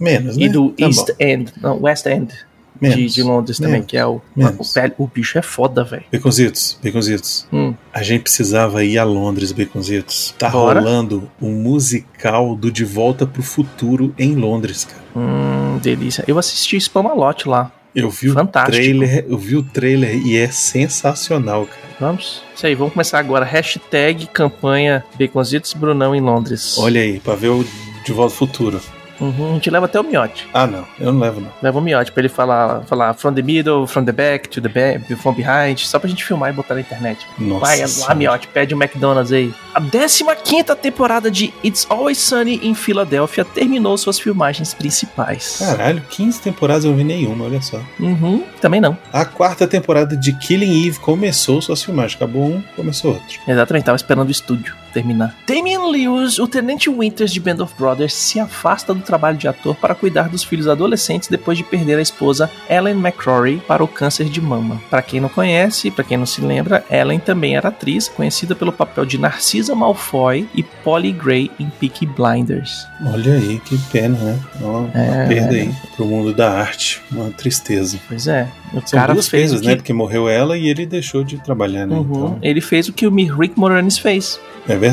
menos, 0.00 0.36
né? 0.36 0.44
E 0.44 0.48
do 0.48 0.70
Tá 0.70 0.86
East 0.86 1.06
bom. 1.08 1.14
End, 1.20 1.52
não, 1.60 1.82
West 1.82 2.06
End 2.06 2.32
de, 2.80 3.06
de 3.06 3.22
Londres 3.22 3.58
também, 3.58 3.72
Menos. 3.74 3.86
que 3.86 3.96
é 3.96 4.06
o, 4.06 4.20
o, 4.36 4.64
velho, 4.74 4.92
o 4.98 5.06
bicho 5.06 5.38
é 5.38 5.42
foda, 5.42 5.84
velho. 5.84 6.04
Baconzitos, 6.12 6.78
Baconzitos. 6.82 7.46
Hum. 7.52 7.74
A 7.92 8.02
gente 8.02 8.22
precisava 8.22 8.84
ir 8.84 8.98
a 8.98 9.04
Londres, 9.04 9.52
Baconzitos. 9.52 10.34
Tá 10.38 10.48
Bora. 10.50 10.80
rolando 10.80 11.30
um 11.40 11.52
musical 11.52 12.54
do 12.54 12.70
De 12.70 12.84
Volta 12.84 13.26
pro 13.26 13.42
Futuro 13.42 14.14
em 14.18 14.34
Londres, 14.34 14.84
cara. 14.84 15.02
Hum, 15.16 15.78
delícia. 15.82 16.24
Eu 16.26 16.38
assisti 16.38 16.80
Spamalot 16.80 17.48
lá. 17.48 17.72
Eu 17.94 18.10
vi 18.10 18.28
Fantástico. 18.30 18.76
o 18.76 18.80
trailer, 18.82 19.24
eu 19.26 19.38
vi 19.38 19.56
o 19.56 19.62
trailer 19.62 20.14
e 20.26 20.36
é 20.36 20.48
sensacional, 20.48 21.64
cara. 21.64 21.80
Vamos? 21.98 22.42
Isso 22.54 22.66
aí, 22.66 22.74
vamos 22.74 22.92
começar 22.92 23.18
agora. 23.18 23.42
Hashtag 23.44 24.26
campanha 24.26 25.02
Baconzitos 25.18 25.72
Brunão 25.72 26.14
em 26.14 26.20
Londres. 26.20 26.76
Olha 26.78 27.00
aí, 27.00 27.18
pra 27.20 27.34
ver 27.34 27.48
o 27.48 27.64
De 28.04 28.12
Volta 28.12 28.36
pro 28.36 28.46
Futuro. 28.46 28.80
Uhum, 29.20 29.50
a 29.50 29.54
gente 29.54 29.70
leva 29.70 29.86
até 29.86 30.00
o 30.00 30.04
miote. 30.04 30.48
Ah, 30.52 30.66
não, 30.66 30.86
eu 30.98 31.12
não 31.12 31.20
levo, 31.20 31.40
não. 31.40 31.50
Leva 31.62 31.78
o 31.78 31.82
miote 31.82 32.12
pra 32.12 32.20
ele 32.20 32.28
falar, 32.28 32.82
falar 32.82 33.14
from 33.14 33.32
the 33.32 33.42
middle, 33.42 33.86
from 33.86 34.04
the 34.04 34.12
back, 34.12 34.48
to 34.48 34.60
the 34.60 34.68
back, 34.68 35.14
from 35.16 35.32
behind, 35.32 35.78
só 35.78 35.98
pra 35.98 36.08
gente 36.08 36.24
filmar 36.24 36.50
e 36.50 36.52
botar 36.52 36.74
na 36.74 36.80
internet. 36.80 37.26
Nossa. 37.38 37.60
Vai 37.60 37.80
lá, 38.08 38.14
miote, 38.14 38.48
pede 38.48 38.74
um 38.74 38.82
McDonald's 38.82 39.32
aí. 39.32 39.52
A 39.74 39.80
15 39.80 40.64
temporada 40.80 41.30
de 41.30 41.52
It's 41.64 41.86
Always 41.88 42.18
Sunny 42.18 42.60
em 42.62 42.74
Filadélfia 42.74 43.44
terminou 43.44 43.96
suas 43.98 44.18
filmagens 44.18 44.72
principais. 44.74 45.56
Caralho, 45.58 46.02
15 46.10 46.40
temporadas 46.40 46.84
eu 46.84 46.90
não 46.90 46.98
vi 46.98 47.04
nenhuma, 47.04 47.44
olha 47.44 47.60
só. 47.60 47.80
Uhum, 47.98 48.44
também 48.60 48.80
não. 48.80 48.96
A 49.12 49.24
quarta 49.24 49.66
temporada 49.66 50.16
de 50.16 50.32
Killing 50.38 50.86
Eve 50.86 50.98
começou 50.98 51.60
suas 51.60 51.82
filmagens. 51.82 52.16
Acabou 52.16 52.44
um, 52.44 52.62
começou 52.74 53.12
outro. 53.12 53.38
Exatamente, 53.46 53.84
tava 53.84 53.96
esperando 53.96 54.28
o 54.28 54.30
estúdio 54.30 54.74
terminar. 54.96 55.36
Damian 55.46 55.84
Lewis, 55.90 56.38
o 56.38 56.48
Tenente 56.48 56.88
Winters 56.88 57.30
de 57.30 57.38
Band 57.38 57.62
of 57.62 57.74
Brothers, 57.78 58.14
se 58.14 58.40
afasta 58.40 58.94
do 58.94 59.00
trabalho 59.02 59.36
de 59.36 59.46
ator 59.46 59.74
para 59.74 59.94
cuidar 59.94 60.28
dos 60.30 60.42
filhos 60.42 60.66
adolescentes 60.66 61.28
depois 61.28 61.58
de 61.58 61.64
perder 61.64 61.98
a 61.98 62.02
esposa 62.02 62.50
Ellen 62.70 62.94
McCrory 62.98 63.58
para 63.68 63.84
o 63.84 63.88
câncer 63.88 64.24
de 64.30 64.40
mama. 64.40 64.80
Para 64.88 65.02
quem 65.02 65.20
não 65.20 65.28
conhece, 65.28 65.90
para 65.90 66.02
quem 66.04 66.16
não 66.16 66.24
se 66.24 66.40
lembra, 66.40 66.82
Ellen 66.90 67.18
também 67.18 67.56
era 67.56 67.68
atriz, 67.68 68.08
conhecida 68.08 68.54
pelo 68.54 68.72
papel 68.72 69.04
de 69.04 69.18
Narcisa 69.18 69.74
Malfoy 69.74 70.48
e 70.54 70.62
Polly 70.62 71.12
Gray 71.12 71.50
em 71.60 71.68
Peaky 71.68 72.06
Blinders. 72.06 72.86
Olha 73.04 73.34
aí, 73.34 73.60
que 73.64 73.76
pena, 73.92 74.16
né? 74.18 74.38
Uma, 74.60 74.78
uma 74.78 74.90
É. 74.94 75.26
perda 75.28 75.54
aí 75.56 75.74
pro 75.94 76.06
mundo 76.06 76.32
da 76.32 76.50
arte. 76.50 77.02
Uma 77.12 77.30
tristeza. 77.30 77.98
Pois 78.08 78.26
é, 78.26 78.48
o 78.72 78.80
São 78.86 78.98
cara 78.98 79.12
duas 79.12 79.28
fez 79.28 79.50
perdas, 79.50 79.60
o 79.60 79.62
que... 79.62 79.68
né? 79.68 79.76
Porque 79.76 79.92
morreu 79.92 80.28
ela 80.28 80.56
e 80.56 80.68
ele 80.68 80.86
deixou 80.86 81.22
de 81.22 81.36
trabalhar, 81.38 81.86
né? 81.86 81.96
Uhum, 81.96 82.02
Então, 82.02 82.38
Ele 82.42 82.60
fez 82.60 82.88
o 82.88 82.92
que 82.92 83.06
o 83.06 83.10
Rick 83.14 83.58
Moranis 83.58 83.98
fez. 83.98 84.40
é 84.68 84.76
verdade. 84.76 84.85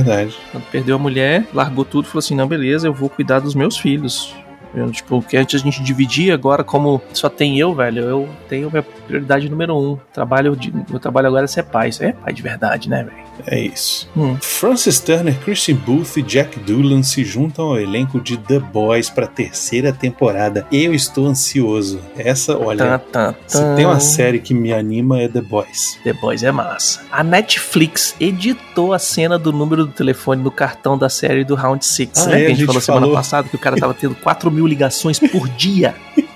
Quando 0.52 0.64
perdeu 0.66 0.96
a 0.96 1.00
mulher, 1.00 1.48
largou 1.54 1.86
tudo 1.86 2.08
falou 2.08 2.20
assim: 2.20 2.36
não, 2.36 2.48
beleza, 2.48 2.88
eu 2.88 2.94
vou 2.94 3.10
cuidar 3.10 3.40
dos 3.40 3.56
meus 3.56 3.78
filhos. 3.78 4.34
Eu, 4.74 4.90
tipo, 4.92 5.22
que 5.22 5.38
antes 5.38 5.60
a 5.62 5.64
gente 5.64 5.84
dividia, 5.84 6.34
agora 6.34 6.64
como 6.64 7.02
só 7.14 7.30
tem 7.30 7.60
eu, 7.60 7.74
velho, 7.76 8.02
eu 8.04 8.30
tenho 8.50 8.70
minha 8.72 8.84
prioridade 8.84 9.50
número 9.50 9.76
um. 9.78 9.98
Trabalho 10.12 10.56
de, 10.56 10.74
meu 10.90 11.00
trabalho 11.00 11.28
agora 11.28 11.46
é 11.46 11.48
ser 11.48 11.64
pai. 11.64 11.90
Isso 11.90 12.04
aí 12.04 12.10
é 12.10 12.14
pai 12.14 12.34
de 12.34 12.42
verdade, 12.42 12.90
né, 12.90 13.04
velho? 13.04 13.24
É 13.48 13.60
isso. 13.60 14.08
Hum. 14.16 14.38
Francis 14.42 15.00
Turner, 15.00 15.38
Christian 15.40 15.76
Booth 15.76 16.18
e 16.18 16.22
Jack 16.22 16.60
Doolan 16.60 17.02
se 17.04 17.24
juntam 17.24 17.66
ao 17.66 17.80
elenco 17.80 18.20
de 18.20 18.38
The 18.38 18.60
Boys 18.60 19.10
para 19.10 19.26
a 19.26 19.28
terceira 19.28 19.92
temporada. 19.92 20.68
Eu 20.72 20.94
estou 20.94 21.26
ansioso. 21.28 22.00
Essa, 22.18 22.58
olha, 22.58 23.00
Tan, 23.00 23.00
tan, 23.12 23.36
se 23.48 23.58
tan. 23.58 23.76
tem 23.76 23.86
uma 23.86 24.00
série 24.00 24.40
que 24.40 24.54
me 24.54 24.72
anima 24.74 25.20
é 25.22 25.28
The 25.28 25.42
Boys. 25.42 26.00
The 26.04 26.14
Boys 26.14 26.44
é 26.44 26.52
massa. 26.52 27.02
A 27.12 27.24
Netflix 27.24 28.16
editou 28.20 28.94
a 28.94 29.00
cena 29.00 29.38
do 29.40 29.52
número 29.52 29.86
do 29.86 29.92
telefone 29.92 30.42
no 30.44 30.52
cartão 30.52 30.98
da 30.98 31.10
série 31.10 31.44
do 31.44 31.56
Round 31.56 31.84
6. 31.86 32.10
Ah, 32.16 32.26
né? 32.28 32.34
é, 32.34 32.38
que 32.38 32.44
a 32.44 32.46
a 32.46 32.50
gente 32.50 32.58
gente 32.60 32.68
falou 32.68 32.82
semana 32.82 33.02
falou. 33.02 33.16
passada 33.16 33.50
que 33.50 33.56
o 33.56 33.60
cara 33.60 33.76
tava 33.78 33.94
tendo 33.94 34.16
4 34.16 34.52
mil 34.52 34.63
ligações 34.68 35.20
por 35.20 35.48
dia. 35.50 35.96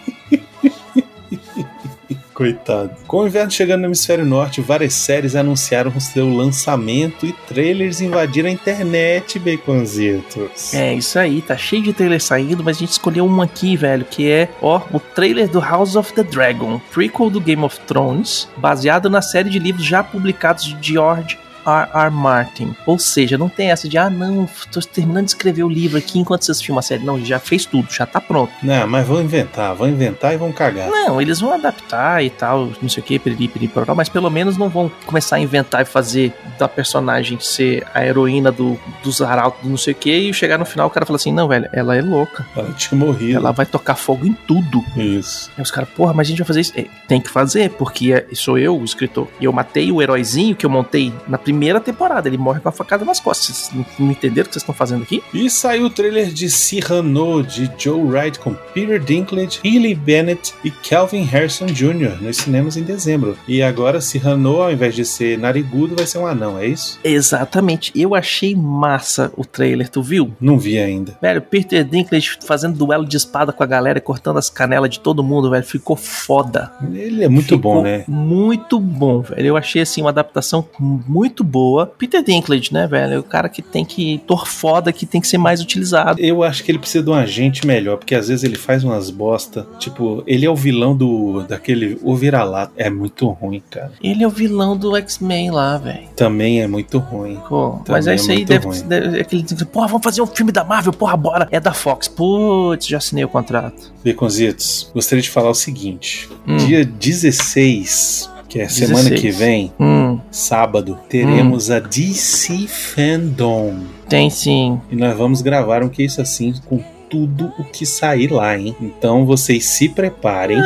Coitado. 2.37 2.91
Com 3.07 3.21
o 3.21 3.27
inverno 3.27 3.49
chegando 3.49 3.81
no 3.81 3.87
hemisfério 3.87 4.23
norte, 4.23 4.61
várias 4.61 4.93
séries 4.93 5.35
anunciaram 5.35 5.91
o 5.95 5.99
seu 5.99 6.31
lançamento 6.31 7.25
e 7.25 7.33
trailers 7.33 7.99
invadiram 7.99 8.47
a 8.47 8.51
internet, 8.51 9.39
baconzitos. 9.39 10.71
É, 10.71 10.93
isso 10.93 11.17
aí, 11.17 11.41
tá 11.41 11.57
cheio 11.57 11.81
de 11.81 11.93
trailer 11.93 12.21
saindo, 12.21 12.63
mas 12.63 12.77
a 12.77 12.79
gente 12.81 12.91
escolheu 12.91 13.25
um 13.25 13.41
aqui, 13.41 13.75
velho, 13.75 14.05
que 14.05 14.29
é, 14.29 14.49
ó, 14.61 14.81
o 14.93 14.99
trailer 14.99 15.47
do 15.49 15.59
House 15.59 15.95
of 15.95 16.13
the 16.13 16.21
Dragon, 16.21 16.79
prequel 16.91 17.31
do 17.31 17.41
Game 17.41 17.63
of 17.63 17.79
Thrones, 17.87 18.47
baseado 18.55 19.09
na 19.09 19.23
série 19.23 19.49
de 19.49 19.57
livros 19.57 19.83
já 19.83 20.03
publicados 20.03 20.63
de 20.63 20.93
George 20.93 21.39
R. 21.67 21.89
R. 21.93 22.09
Martin. 22.11 22.75
Ou 22.85 22.97
seja, 22.97 23.37
não 23.37 23.49
tem 23.49 23.71
essa 23.71 23.87
de, 23.87 23.97
ah, 23.97 24.09
não, 24.09 24.47
tô 24.71 24.79
terminando 24.81 25.25
de 25.25 25.31
escrever 25.31 25.63
o 25.63 25.69
livro 25.69 25.97
aqui 25.97 26.19
enquanto 26.19 26.43
vocês 26.45 26.61
filmam 26.61 26.79
a 26.79 26.81
série. 26.81 27.03
Não, 27.03 27.23
já 27.23 27.39
fez 27.39 27.65
tudo, 27.65 27.91
já 27.91 28.05
tá 28.05 28.19
pronto. 28.21 28.51
Não, 28.63 28.87
mas 28.87 29.05
vão 29.07 29.21
inventar, 29.21 29.75
vão 29.75 29.87
inventar 29.87 30.33
e 30.33 30.37
vão 30.37 30.51
cagar. 30.51 30.89
Não, 30.89 31.21
eles 31.21 31.39
vão 31.39 31.53
adaptar 31.53 32.23
e 32.23 32.29
tal, 32.29 32.71
não 32.81 32.89
sei 32.89 33.01
o 33.03 33.05
que, 33.05 33.19
piriri, 33.19 33.47
piriri, 33.47 33.71
pororó, 33.71 33.93
mas 33.95 34.09
pelo 34.09 34.29
menos 34.29 34.57
não 34.57 34.69
vão 34.69 34.91
começar 35.05 35.35
a 35.35 35.39
inventar 35.39 35.81
e 35.81 35.85
fazer 35.85 36.33
da 36.57 36.67
personagem 36.67 37.39
ser 37.39 37.85
a 37.93 38.05
heroína 38.05 38.51
do, 38.51 38.79
dos 39.03 39.21
arautos, 39.21 39.61
do 39.63 39.69
não 39.69 39.77
sei 39.77 39.93
o 39.93 39.95
que, 39.95 40.11
e 40.15 40.33
chegar 40.33 40.57
no 40.57 40.65
final 40.65 40.87
o 40.87 40.89
cara 40.89 41.05
fala 41.05 41.17
assim, 41.17 41.31
não, 41.33 41.47
velho, 41.47 41.67
ela 41.73 41.95
é 41.95 42.01
louca. 42.01 42.45
Ela 42.55 42.71
tinha 42.71 42.97
morrido. 42.97 43.37
Ela 43.37 43.51
vai 43.51 43.65
tocar 43.65 43.95
fogo 43.95 44.25
em 44.25 44.33
tudo. 44.33 44.83
Isso. 44.95 45.51
Aí 45.57 45.61
os 45.61 45.71
caras, 45.71 45.89
porra, 45.89 46.13
mas 46.13 46.27
a 46.27 46.29
gente 46.29 46.39
vai 46.39 46.47
fazer 46.47 46.61
isso. 46.61 46.73
É, 46.75 46.85
tem 47.07 47.19
que 47.19 47.29
fazer, 47.29 47.71
porque 47.71 48.13
é- 48.13 48.25
sou 48.33 48.57
eu, 48.57 48.77
o 48.77 48.83
escritor. 48.83 49.27
E 49.39 49.45
eu 49.45 49.51
matei 49.53 49.91
o 49.91 50.01
heróizinho 50.01 50.55
que 50.55 50.65
eu 50.65 50.69
montei 50.69 51.13
na 51.27 51.37
primeira 51.37 51.56
primeira 51.57 51.79
temporada. 51.79 52.27
Ele 52.29 52.37
morre 52.37 52.59
com 52.59 52.69
a 52.69 52.71
facada 52.71 53.03
nas 53.03 53.19
costas. 53.19 53.47
Vocês 53.47 53.71
não- 53.99 54.11
entenderam 54.11 54.45
o 54.45 54.49
que 54.49 54.53
vocês 54.53 54.61
estão 54.61 54.75
fazendo 54.75 55.01
aqui? 55.01 55.23
E 55.33 55.49
saiu 55.49 55.85
o 55.85 55.89
trailer 55.89 56.27
de 56.31 56.49
Cyrano, 56.51 57.41
de 57.43 57.69
Joe 57.79 57.99
Wright, 57.99 58.37
com 58.37 58.53
Peter 58.73 58.99
Dinklage, 58.99 59.59
Haley 59.65 59.95
Bennett 59.95 60.53
e 60.63 60.69
Calvin 60.69 61.23
Harrison 61.23 61.65
Jr. 61.65 62.21
nos 62.21 62.37
cinemas 62.37 62.77
em 62.77 62.83
dezembro. 62.83 63.35
E 63.47 63.63
agora 63.63 63.99
Cyrano, 63.99 64.61
ao 64.61 64.71
invés 64.71 64.93
de 64.93 65.03
ser 65.03 65.37
narigudo, 65.39 65.95
vai 65.95 66.05
ser 66.05 66.19
um 66.19 66.27
anão, 66.27 66.59
é 66.59 66.67
isso? 66.67 66.99
Exatamente. 67.03 67.91
Eu 67.95 68.13
achei 68.13 68.55
massa 68.55 69.31
o 69.35 69.43
trailer, 69.43 69.89
tu 69.89 70.03
viu? 70.03 70.31
Não 70.39 70.59
vi 70.59 70.77
ainda. 70.77 71.17
Velho, 71.19 71.41
Peter 71.41 71.83
Dinklage 71.83 72.37
fazendo 72.45 72.77
duelo 72.77 73.05
de 73.05 73.17
espada 73.17 73.51
com 73.51 73.63
a 73.63 73.65
galera 73.65 73.97
e 73.97 74.01
cortando 74.01 74.37
as 74.37 74.49
canelas 74.49 74.91
de 74.91 74.99
todo 74.99 75.23
mundo, 75.23 75.49
velho. 75.49 75.63
Ficou 75.65 75.95
foda. 75.95 76.71
Ele 76.93 77.23
é 77.23 77.27
muito 77.27 77.55
Ficou 77.55 77.75
bom, 77.75 77.81
né? 77.81 78.03
Muito 78.07 78.79
bom, 78.79 79.21
velho. 79.21 79.47
Eu 79.47 79.57
achei 79.57 79.81
assim 79.81 80.01
uma 80.01 80.11
adaptação 80.11 80.67
muito 80.79 81.36
boa. 81.43 81.85
Peter 81.85 82.23
Dinklage, 82.23 82.73
né, 82.73 82.87
velho? 82.87 83.13
É 83.13 83.19
o 83.19 83.23
cara 83.23 83.49
que 83.49 83.61
tem 83.61 83.85
que. 83.85 84.21
Tor 84.27 84.47
foda 84.47 84.91
que 84.91 85.05
tem 85.05 85.21
que 85.21 85.27
ser 85.27 85.37
mais 85.37 85.61
utilizado. 85.61 86.19
Eu 86.19 86.43
acho 86.43 86.63
que 86.63 86.71
ele 86.71 86.79
precisa 86.79 87.03
de 87.03 87.09
um 87.09 87.13
agente 87.13 87.65
melhor, 87.65 87.97
porque 87.97 88.15
às 88.15 88.27
vezes 88.27 88.43
ele 88.43 88.55
faz 88.55 88.83
umas 88.83 89.09
bosta. 89.09 89.67
Tipo, 89.79 90.23
ele 90.27 90.45
é 90.45 90.49
o 90.49 90.55
vilão 90.55 90.95
do 90.95 91.43
daquele 91.47 91.97
O 92.03 92.15
Vira-Lata. 92.15 92.73
É 92.75 92.89
muito 92.89 93.27
ruim, 93.29 93.61
cara. 93.69 93.91
Ele 94.03 94.23
é 94.23 94.27
o 94.27 94.31
vilão 94.31 94.75
do 94.75 94.95
X-Men 94.97 95.51
lá, 95.51 95.77
velho. 95.77 96.07
Também 96.15 96.61
é 96.61 96.67
muito 96.67 96.97
ruim. 96.97 97.39
Pô, 97.47 97.79
mas 97.87 98.07
é 98.07 98.11
é 98.11 98.15
isso 98.15 98.31
aí, 98.31 98.37
muito 98.37 98.83
deve, 98.83 99.17
é 99.17 99.21
aquele 99.21 99.43
porra, 99.71 99.87
vamos 99.87 100.03
fazer 100.03 100.21
um 100.21 100.27
filme 100.27 100.51
da 100.51 100.63
Marvel, 100.63 100.93
porra, 100.93 101.15
bora. 101.15 101.47
É 101.51 101.59
da 101.59 101.73
Fox. 101.73 102.07
Putz, 102.07 102.87
já 102.87 102.97
assinei 102.97 103.23
o 103.23 103.29
contrato. 103.29 103.91
Baconzitos, 104.03 104.89
gostaria 104.93 105.21
de 105.21 105.29
falar 105.29 105.49
o 105.49 105.55
seguinte: 105.55 106.29
Hum. 106.47 106.57
dia 106.57 106.83
16, 106.85 108.29
que 108.49 108.59
é 108.61 108.67
semana 108.69 109.09
16. 109.09 109.21
que 109.21 109.31
vem, 109.31 109.71
Hum, 109.79 110.19
sábado, 110.31 110.97
teremos 111.09 111.69
a 111.71 111.79
DC 111.79 112.67
Fandom. 112.67 113.75
tem 114.09 114.29
sim. 114.29 114.79
E 114.91 114.95
nós 114.95 115.17
vamos 115.17 115.41
gravar 115.41 115.83
um 115.83 115.89
que 115.89 116.03
isso 116.03 116.21
assim 116.21 116.53
com 116.65 116.79
tudo 117.09 117.51
o 117.57 117.63
que 117.63 117.85
sair 117.85 118.31
lá, 118.31 118.57
hein? 118.57 118.75
Então 118.81 119.25
vocês 119.25 119.65
se 119.65 119.87
preparem. 119.89 120.57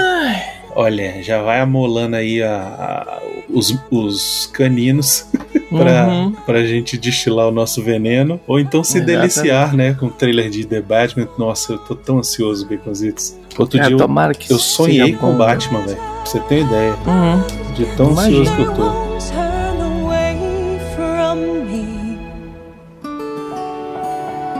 Olha, 0.76 1.22
já 1.22 1.42
vai 1.42 1.60
amolando 1.60 2.16
aí 2.16 2.42
a- 2.42 2.56
a- 2.58 3.20
os, 3.50 3.76
os 3.92 4.46
caninos 4.54 5.26
pra, 5.78 6.08
Uhum. 6.08 6.32
pra 6.46 6.66
gente 6.66 6.98
destilar 6.98 7.48
o 7.48 7.52
nosso 7.52 7.82
veneno. 7.82 8.40
Ou 8.48 8.60
então 8.60 8.84
se 8.84 8.98
Exatamente. 8.98 9.20
deliciar, 9.20 9.76
né? 9.76 9.94
Com 10.00 10.08
o 10.08 10.10
trailer 10.12 10.50
de 10.50 10.66
The 10.66 10.82
Batman. 10.82 11.28
Nossa, 11.38 11.74
eu 11.74 11.78
tô 11.80 11.96
tão 11.96 12.20
ansioso, 12.20 12.68
Baconzitos. 12.68 13.36
Outro 13.58 13.80
É, 13.80 13.84
dia 13.84 13.94
eu, 13.94 13.98
tomara 13.98 14.34
que 14.34 14.52
eu 14.52 14.58
sonhei 14.60 15.14
com 15.14 15.32
o. 15.34 15.38
Batman, 15.38 15.82
velho. 15.82 15.98
Pra 15.98 16.26
você 16.26 16.40
ter 16.42 16.62
ideia. 16.62 16.94
Uhum. 17.06 17.74
De 17.74 17.86
tão 17.98 18.12
Imagina. 18.12 18.42
ansioso 18.42 18.56
que 18.56 18.62
eu 18.62 18.74
tô. 18.74 18.92
Turn 19.32 19.82
away 19.82 20.80
from 20.96 21.36
me. 21.66 22.18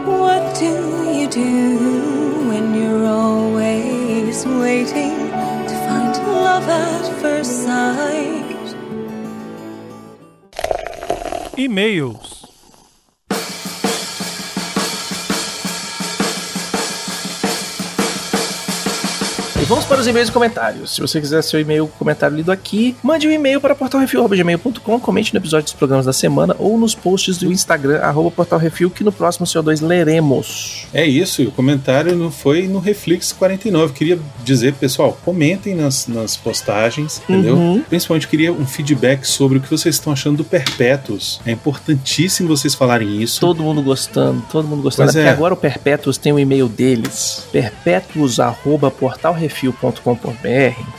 What 0.06 0.60
do 0.60 0.66
you 1.14 1.28
do 1.30 2.50
when 2.50 2.76
you're 2.76 3.08
always 3.08 4.46
waiting 4.46 5.12
to 5.68 5.76
find 5.88 6.16
love 6.28 6.68
at 6.70 7.01
E-mails. 11.62 12.41
Vamos 19.72 19.86
para 19.86 20.02
os 20.02 20.08
e-mails 20.08 20.28
e 20.28 20.32
comentários. 20.34 20.96
Se 20.96 21.00
você 21.00 21.22
quiser 21.22 21.42
seu 21.42 21.58
e-mail 21.58 21.88
comentário 21.98 22.36
lido 22.36 22.52
aqui, 22.52 22.94
mande 23.02 23.26
um 23.26 23.32
e-mail 23.32 23.62
para 23.62 23.74
portalrefil.gmail.com, 23.74 25.00
comente 25.00 25.34
no 25.34 25.40
episódio 25.40 25.64
dos 25.64 25.72
programas 25.72 26.06
da 26.06 26.12
semana 26.12 26.54
ou 26.60 26.78
nos 26.78 26.94
posts 26.94 27.38
do 27.38 27.50
Instagram, 27.50 28.02
arroba 28.02 28.30
portalrefil, 28.32 28.90
que 28.90 29.02
no 29.02 29.14
próximo 29.14 29.46
CO2 29.46 29.82
leremos. 29.82 30.88
É 30.94 31.06
isso, 31.06 31.42
e 31.42 31.48
o 31.48 31.52
comentário 31.52 32.14
não 32.18 32.30
foi 32.30 32.68
no 32.68 32.80
Reflex 32.80 33.32
49. 33.32 33.94
Queria 33.94 34.20
dizer, 34.44 34.74
pessoal, 34.74 35.18
comentem 35.24 35.74
nas, 35.74 36.06
nas 36.06 36.36
postagens, 36.36 37.22
entendeu? 37.24 37.56
Uhum. 37.56 37.82
Principalmente 37.88 38.28
queria 38.28 38.52
um 38.52 38.66
feedback 38.66 39.24
sobre 39.24 39.58
o 39.58 39.62
que 39.62 39.72
vocês 39.72 39.96
estão 39.96 40.12
achando 40.12 40.36
do 40.36 40.44
Perpétuos. 40.44 41.40
É 41.46 41.52
importantíssimo 41.52 42.50
vocês 42.50 42.76
falarem 42.76 43.22
isso. 43.22 43.40
Todo 43.40 43.64
mundo 43.64 43.82
gostando, 43.82 44.44
todo 44.52 44.68
mundo 44.68 44.82
gostando. 44.82 45.14
Pois 45.14 45.26
é. 45.26 45.30
agora 45.30 45.54
o 45.54 45.58
Perpétuos 45.58 46.18
tem 46.18 46.34
o 46.34 46.40
e-mail 46.40 46.68
deles, 46.68 47.48
perpétuos.portalrefil.com.br 47.54 49.61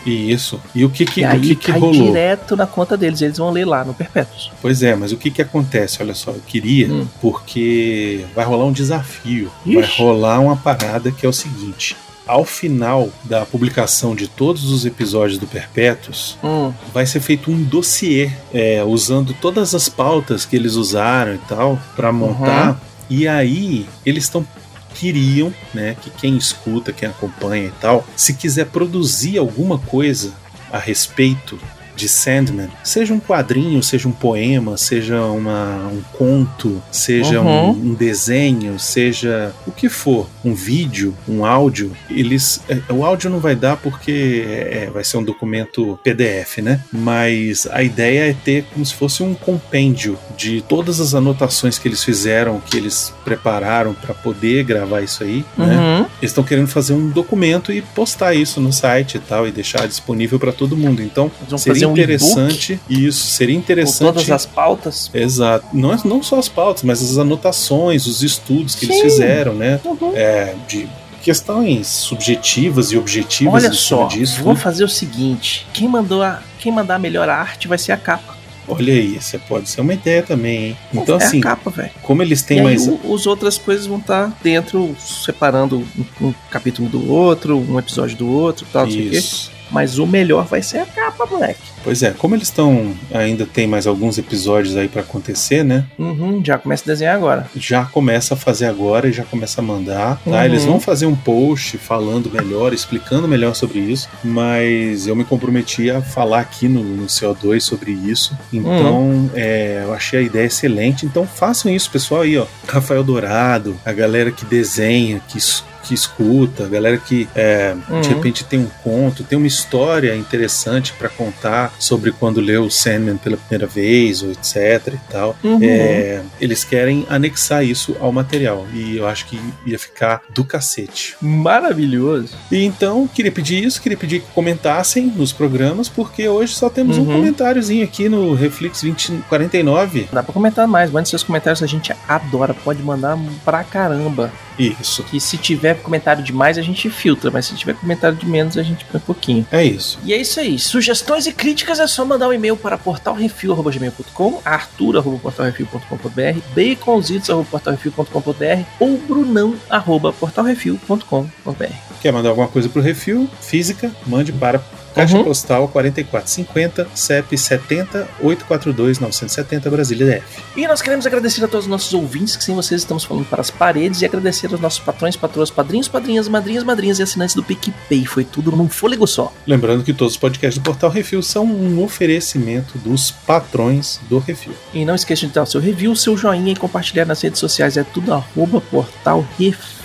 E 0.07 0.31
isso. 0.33 0.61
E 0.75 0.85
o 0.85 0.91
que 0.91 1.05
que, 1.05 1.21
e 1.21 1.25
o 1.25 1.29
aí 1.29 1.41
que, 1.41 1.57
que 1.57 1.71
cai 1.73 1.81
rolou? 1.81 1.95
direto 2.07 2.55
na 2.57 2.67
conta 2.67 2.97
deles, 2.97 3.21
eles 3.23 3.39
vão 3.39 3.51
ler 3.51 3.65
lá 3.67 3.85
no 3.85 3.95
Perpétuos. 3.95 4.51
Pois 4.61 4.83
é, 4.83 4.95
mas 4.95 5.13
o 5.13 5.17
que 5.17 5.31
que 5.31 5.43
acontece? 5.43 6.03
Olha 6.03 6.15
só, 6.15 6.31
eu 6.31 6.41
queria, 6.47 6.87
Hum. 6.93 7.07
porque 7.21 8.25
vai 8.35 8.45
rolar 8.45 8.65
um 8.67 8.73
desafio. 8.73 9.51
Ixi. 9.65 9.75
Vai 9.77 9.89
rolar 9.99 10.41
uma 10.41 10.57
parada 10.57 11.11
que 11.11 11.25
é 11.25 11.29
o 11.29 11.33
seguinte. 11.33 11.97
Ao 12.27 12.45
final 12.45 13.09
da 13.25 13.45
publicação 13.45 14.15
de 14.15 14.29
todos 14.29 14.71
os 14.71 14.87
episódios 14.87 15.39
do 15.39 15.47
Perpétuos, 15.47 16.39
Hum, 16.43 16.73
vai 16.95 17.05
ser 17.05 17.21
feito 17.21 17.51
um 17.51 17.63
dossiê 17.63 18.31
é, 18.55 18.83
usando 18.85 19.35
todas 19.35 19.75
as 19.75 19.89
pautas 19.89 20.45
que 20.47 20.55
eles 20.55 20.75
usaram 20.75 21.35
e 21.35 21.39
tal 21.39 21.79
para 21.97 22.13
montar. 22.13 22.81
E 23.11 23.27
aí 23.27 23.87
eles 24.07 24.25
estão 24.25 24.47
queriam, 24.93 25.53
né, 25.75 25.97
que 26.01 26.11
quem 26.11 26.37
escuta, 26.37 26.93
quem 26.93 27.09
acompanha 27.09 27.67
e 27.67 27.73
tal, 27.81 28.07
se 28.17 28.35
quiser 28.35 28.67
produzir 28.67 29.39
alguma 29.39 29.79
coisa 29.79 30.33
a 30.71 30.79
respeito 30.79 31.59
de 32.03 32.09
Sandman, 32.09 32.69
seja 32.83 33.15
um 33.15 33.21
quadrinho, 33.21 33.81
seja 33.83 34.09
um 34.09 34.13
poema, 34.13 34.77
seja 34.77 35.23
uma, 35.23 35.87
um 35.89 36.03
conto, 36.13 36.83
seja 36.91 37.41
um, 37.41 37.53
Uhum. 37.53 37.71
um 37.71 37.95
desenho, 37.95 38.79
seja 38.79 39.53
o 39.67 39.71
que 39.71 39.89
for, 39.89 40.29
um 40.45 40.55
vídeo, 40.55 41.15
um 41.29 41.45
áudio, 41.45 41.93
eles. 42.11 42.61
é, 42.69 42.81
o 42.93 43.05
áudio 43.05 43.31
não 43.31 43.39
vai 43.39 43.55
dar 43.55 43.77
porque 43.77 44.45
é, 44.47 44.91
vai 44.93 45.05
ser 45.05 45.19
um 45.19 45.23
documento 45.23 45.99
PDF, 46.03 46.59
né? 46.59 46.81
Mas 46.93 47.67
a 47.71 47.83
ideia 47.83 48.31
é 48.31 48.35
ter 48.45 48.65
como 48.73 48.85
se 48.85 48.95
fosse 48.95 49.23
um 49.23 49.35
compêndio 49.35 50.19
de 50.37 50.63
todas 50.63 50.99
as 50.99 51.15
anotações 51.15 51.79
que 51.79 51.87
eles 51.87 52.03
fizeram, 52.03 52.61
que 52.61 52.77
eles 52.77 53.13
prepararam 53.25 53.95
para 53.95 54.15
poder 54.15 54.65
gravar 54.65 55.03
isso 55.03 55.23
aí, 55.23 55.45
né? 55.57 55.67
uhum. 55.67 56.07
Eles 56.21 56.31
estão 56.33 56.43
querendo 56.43 56.69
fazer 56.69 56.95
um 56.95 57.09
documento 57.11 57.73
e 57.73 57.83
postar 57.83 58.35
isso 58.35 58.61
no 58.61 58.73
site 58.73 59.17
e 59.17 59.21
tal, 59.21 59.47
e 59.47 59.53
deixar 59.53 59.87
disponível 59.87 60.39
para 60.39 60.53
todo 60.53 60.77
mundo. 60.77 61.03
Então, 61.03 61.31
seria 61.59 61.87
um 61.93 62.03
interessante. 62.03 62.81
isso, 62.89 63.27
seria 63.27 63.55
Com 63.55 63.61
interessante. 63.61 63.99
todas 64.15 64.31
as 64.31 64.47
pautas. 64.47 65.11
Exato. 65.15 65.67
Não, 65.73 65.93
é- 65.93 65.99
não 66.05 66.23
só 66.23 66.39
as 66.39 66.49
pautas, 66.49 66.83
mas 66.83 67.03
as 67.03 67.19
anotações, 67.19 68.07
os 68.07 68.23
estudos 68.23 68.75
que 68.75 68.87
eles 68.87 68.97
Sim. 68.97 69.03
fizeram, 69.03 69.55
né? 69.55 69.81
Uhum. 69.85 70.13
É, 70.15 70.55
de 70.69 70.89
questões 71.23 71.87
subjetivas 71.89 72.91
e 72.93 72.97
objetivas 72.99 73.55
Olha 73.65 73.73
só, 73.73 74.07
disso. 74.09 74.43
vou 74.43 74.55
né? 74.55 74.61
fazer 74.61 74.85
o 74.85 74.89
seguinte: 74.89 75.67
quem 75.73 75.89
mandou 75.89 76.23
a, 76.23 76.43
quem 76.59 76.73
mandar 76.73 76.97
a 76.97 76.99
melhor 76.99 77.29
arte 77.29 77.69
vai 77.69 77.79
ser 77.79 77.93
a 77.93 77.97
capa. 77.97 78.41
Olha 78.69 78.93
aí, 78.93 79.17
isso 79.17 79.37
pode 79.49 79.69
ser 79.69 79.81
uma 79.81 79.93
ideia 79.93 80.23
também, 80.23 80.67
hein? 80.67 80.77
Então, 80.95 81.19
é 81.19 81.25
assim, 81.25 81.41
capa, 81.41 81.91
como 82.01 82.23
eles 82.23 82.41
E 82.41 82.47
têm 82.47 82.59
aí 82.61 82.65
mais. 82.65 82.87
o- 82.87 82.99
os 83.05 83.27
outras 83.27 83.59
coisas 83.59 83.87
vão 83.87 83.99
estar 83.99 84.33
dentro, 84.43 84.95
separando 85.01 85.85
um, 86.21 86.29
um 86.29 86.35
capítulo 86.49 86.89
do 86.89 87.11
outro, 87.11 87.59
um 87.59 87.77
episódio 87.79 88.17
do 88.17 88.29
outro, 88.29 88.65
tal, 88.73 88.85
não 88.87 88.93
sei 88.93 89.07
o 89.09 89.11
quê. 89.11 89.17
Isso. 89.19 89.51
Mas 89.73 89.99
o 89.99 90.07
melhor 90.07 90.45
vai 90.47 90.63
ser 90.63 90.79
a 90.79 90.87
capa, 90.87 91.27
moleque. 91.27 91.61
Pois 91.83 92.03
é, 92.03 92.11
como 92.13 92.35
eles 92.37 92.47
estão. 92.49 92.95
Ainda 93.13 93.45
tem 93.45 93.67
mais 93.67 93.87
alguns 93.89 94.19
episódios 94.19 94.77
aí 94.77 94.87
pra 94.87 95.01
acontecer, 95.03 95.65
né? 95.65 95.85
Uhum, 95.99 96.41
já 96.45 96.57
começa 96.59 96.85
a 96.85 96.87
desenhar 96.93 97.17
agora. 97.17 97.47
já 97.57 97.85
começa 97.85 98.35
a 98.35 98.37
fazer 98.37 98.67
agora 98.67 99.09
e 99.09 99.13
já 99.13 99.25
começa 99.25 99.61
a 99.61 99.65
mandar. 99.65 100.21
Tá? 100.25 100.31
Uhum. 100.31 100.45
Eles 100.45 100.65
vão 100.65 100.79
fazer 100.79 101.07
um 101.07 101.17
post 101.17 101.79
falando 101.79 102.31
melhor, 102.31 102.73
explicando 102.73 103.27
melhor 103.27 103.55
sobre 103.55 103.81
isso, 103.81 104.09
mas 104.23 105.07
eu 105.07 105.17
me 105.17 105.25
comprometi 105.25 105.91
a 105.91 106.01
falar 106.03 106.41
aqui 106.41 106.69
no, 106.69 106.83
no 106.85 107.07
CO2 107.07 107.61
sobre 107.61 107.91
isso. 107.93 108.37
Então, 108.53 109.01
Uhum. 109.03 109.31
é, 109.35 109.81
eu 109.85 109.93
achei 109.95 110.21
a 110.21 110.23
ideia 110.23 110.47
excelente. 110.47 111.07
Então, 111.07 111.27
façam 111.27 111.73
isso, 111.73 111.91
pessoal 111.91 112.23
aí, 112.23 112.37
ó. 112.39 112.47
Rafael 112.69 113.03
Dourado, 113.03 113.77
a 113.85 113.93
galera 113.93 114.31
que 114.31 114.45
desenha, 114.45 115.21
que 115.29 115.39
es- 115.39 115.65
que 115.83 115.95
escuta, 115.95 116.69
galera 116.69 116.97
que 116.99 117.29
é, 117.35 117.75
de 117.75 117.93
Uhum. 117.93 118.03
repente 118.03 118.45
tem 118.45 118.61
um 118.61 118.67
conto, 118.83 119.25
tem 119.25 119.37
uma 119.37 119.47
história 119.47 120.15
interessante 120.17 120.93
pra 120.93 121.09
contar 121.09 121.75
sobre 121.79 122.13
quando 122.13 122.41
leu 122.41 122.65
o 122.65 122.71
Sandman 122.71 123.17
pela 123.17 123.37
primeira 123.37 123.67
vez, 123.67 124.23
ou 124.23 124.31
etc 124.31 124.95
e 124.95 125.13
tal. 125.13 125.37
Uhum. 125.43 125.59
É, 125.63 126.23
eles 126.41 126.65
querem 126.65 127.07
anexar 127.09 127.65
isso 127.65 127.97
ao 128.01 128.13
material. 128.13 128.67
E 128.73 128.97
eu 128.97 129.07
acho 129.07 129.27
que 129.27 129.39
ia 129.67 129.79
ficar 129.79 130.23
do 130.35 130.45
cacete. 130.45 131.17
Maravilhoso. 131.21 132.35
E 132.51 132.65
então, 132.65 133.07
queria 133.07 133.33
pedir 133.33 133.63
isso, 133.65 133.81
queria 133.81 133.99
pedir 133.99 134.21
que 134.21 134.27
comentassem 134.33 135.07
nos 135.07 135.33
programas, 135.33 135.89
porque 135.89 136.29
hoje 136.29 136.55
só 136.55 136.69
temos 136.71 136.97
um 136.99 137.03
Uhum. 137.03 137.13
comentáriozinho 137.17 137.85
aqui 137.85 138.09
no 138.09 138.35
Reflex 138.35 138.83
2049. 138.83 140.09
Dá 140.13 140.23
pra 140.23 140.33
comentar 140.33 140.67
mais, 140.67 140.91
mande 140.91 141.09
seus 141.09 141.23
comentários, 141.23 141.63
a 141.63 141.67
gente 141.67 141.93
adora, 142.09 142.55
pode 142.55 142.83
mandar 142.83 143.19
pra 143.45 143.63
caramba. 143.65 144.33
Isso. 144.59 145.03
Que 145.05 145.19
se 145.19 145.37
tiver 145.39 145.72
tiver 145.73 145.83
comentário 145.83 146.23
demais, 146.23 146.57
a 146.59 146.63
gente 146.63 146.89
filtra, 146.91 147.31
mas 147.31 147.47
se 147.47 147.55
tiver 147.55 147.73
comentário 147.75 148.17
de 148.17 148.27
menos, 148.27 148.59
a 148.59 148.63
gente 148.63 148.85
põe 148.85 149.01
um 149.01 149.05
pouquinho. 149.05 149.47
É 149.51 149.65
isso. 149.65 149.99
E 150.05 150.13
é 150.13 150.19
isso 150.19 150.39
aí. 150.39 150.59
Sugestões 150.59 151.27
e 151.27 151.33
críticas 151.33 151.81
é 151.81 151.87
só 151.87 152.05
mandar 152.05 152.29
um 152.29 152.33
e-mail 152.33 152.57
para 152.57 152.77
portalrefil.gmail.com, 152.79 154.41
arthur.portalrefil.com.br, 154.45 156.41
baconzitos.portalrefil.com.br 156.55 158.63
ou 158.79 158.99
brunão.portalrefil.com.br. 158.99 161.75
Quer 162.01 162.13
mandar 162.13 162.29
alguma 162.31 162.49
coisa 162.49 162.69
pro 162.69 162.83
Refil? 162.83 163.31
Física? 163.41 163.91
Mande 164.07 164.33
para 164.33 164.61
Caixa 164.95 165.17
Uhum. 165.17 165.25
Postal 165.25 165.69
4450, 165.69 166.89
CEP 166.95 167.37
70 167.37 168.09
842 168.21 168.99
970 168.99 169.71
Brasília 169.71 170.07
DF. 170.07 170.43
E 170.57 170.67
nós 170.67 170.83
queremos 170.83 171.07
agradecer 171.07 171.45
a 171.45 171.49
todos 171.49 171.67
os 171.67 171.71
nossos 171.71 171.93
ouvintes, 171.95 172.37
que 172.37 172.45
sem 172.45 172.55
vocês 172.55 172.83
estamos 172.83 173.05
falando 173.05 173.25
para 173.27 173.41
as 173.41 173.51
paredes, 173.51 174.03
e 174.03 174.05
agradecer 174.05 174.51
aos 174.53 174.61
nossos 174.61 174.81
patrões, 174.81 175.17
patroas, 175.17 175.51
padrinhos, 175.51 175.89
padrinhas, 175.89 176.29
madrinhas, 176.29 176.65
madrinhas 176.65 176.99
e 176.99 177.03
assinantes 177.03 177.35
do 177.35 177.43
PicPay. 177.43 178.05
Foi 178.07 178.25
tudo 178.25 178.53
num 178.53 178.69
fôlego 178.69 179.07
só. 179.07 179.33
Lembrando 179.47 179.85
que 179.85 179.93
todos 179.93 180.15
os 180.15 180.19
podcasts 180.19 180.61
do 180.61 180.65
Portal 180.65 180.91
Refil 180.91 181.23
são 181.23 181.45
um 181.45 181.83
oferecimento 181.83 182.79
dos 182.79 183.11
patrões 183.11 184.01
do 184.09 184.19
Refil. 184.19 184.55
E 184.73 184.85
não 184.85 184.95
esqueça 184.95 185.27
de 185.27 185.33
dar 185.33 185.43
o 185.43 185.47
seu 185.47 185.61
review, 185.61 185.95
seu 185.97 186.17
joinha 186.17 186.53
e 186.53 186.57
compartilhar 186.57 187.05
nas 187.05 187.21
redes 187.23 187.41
sociais. 187.41 187.77
É 187.77 187.85
tudo 187.85 188.13
arroba 188.13 188.61
portal 188.61 189.27
refil. 189.39 189.82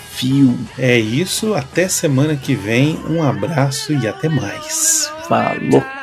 É 0.78 0.98
isso, 0.98 1.54
até 1.54 1.88
semana 1.88 2.36
que 2.36 2.56
vem. 2.56 2.98
Um 3.10 3.22
abraço 3.24 3.94
e 3.94 4.08
até 4.08 4.30
mais. 4.30 5.12
Falou! 5.28 5.97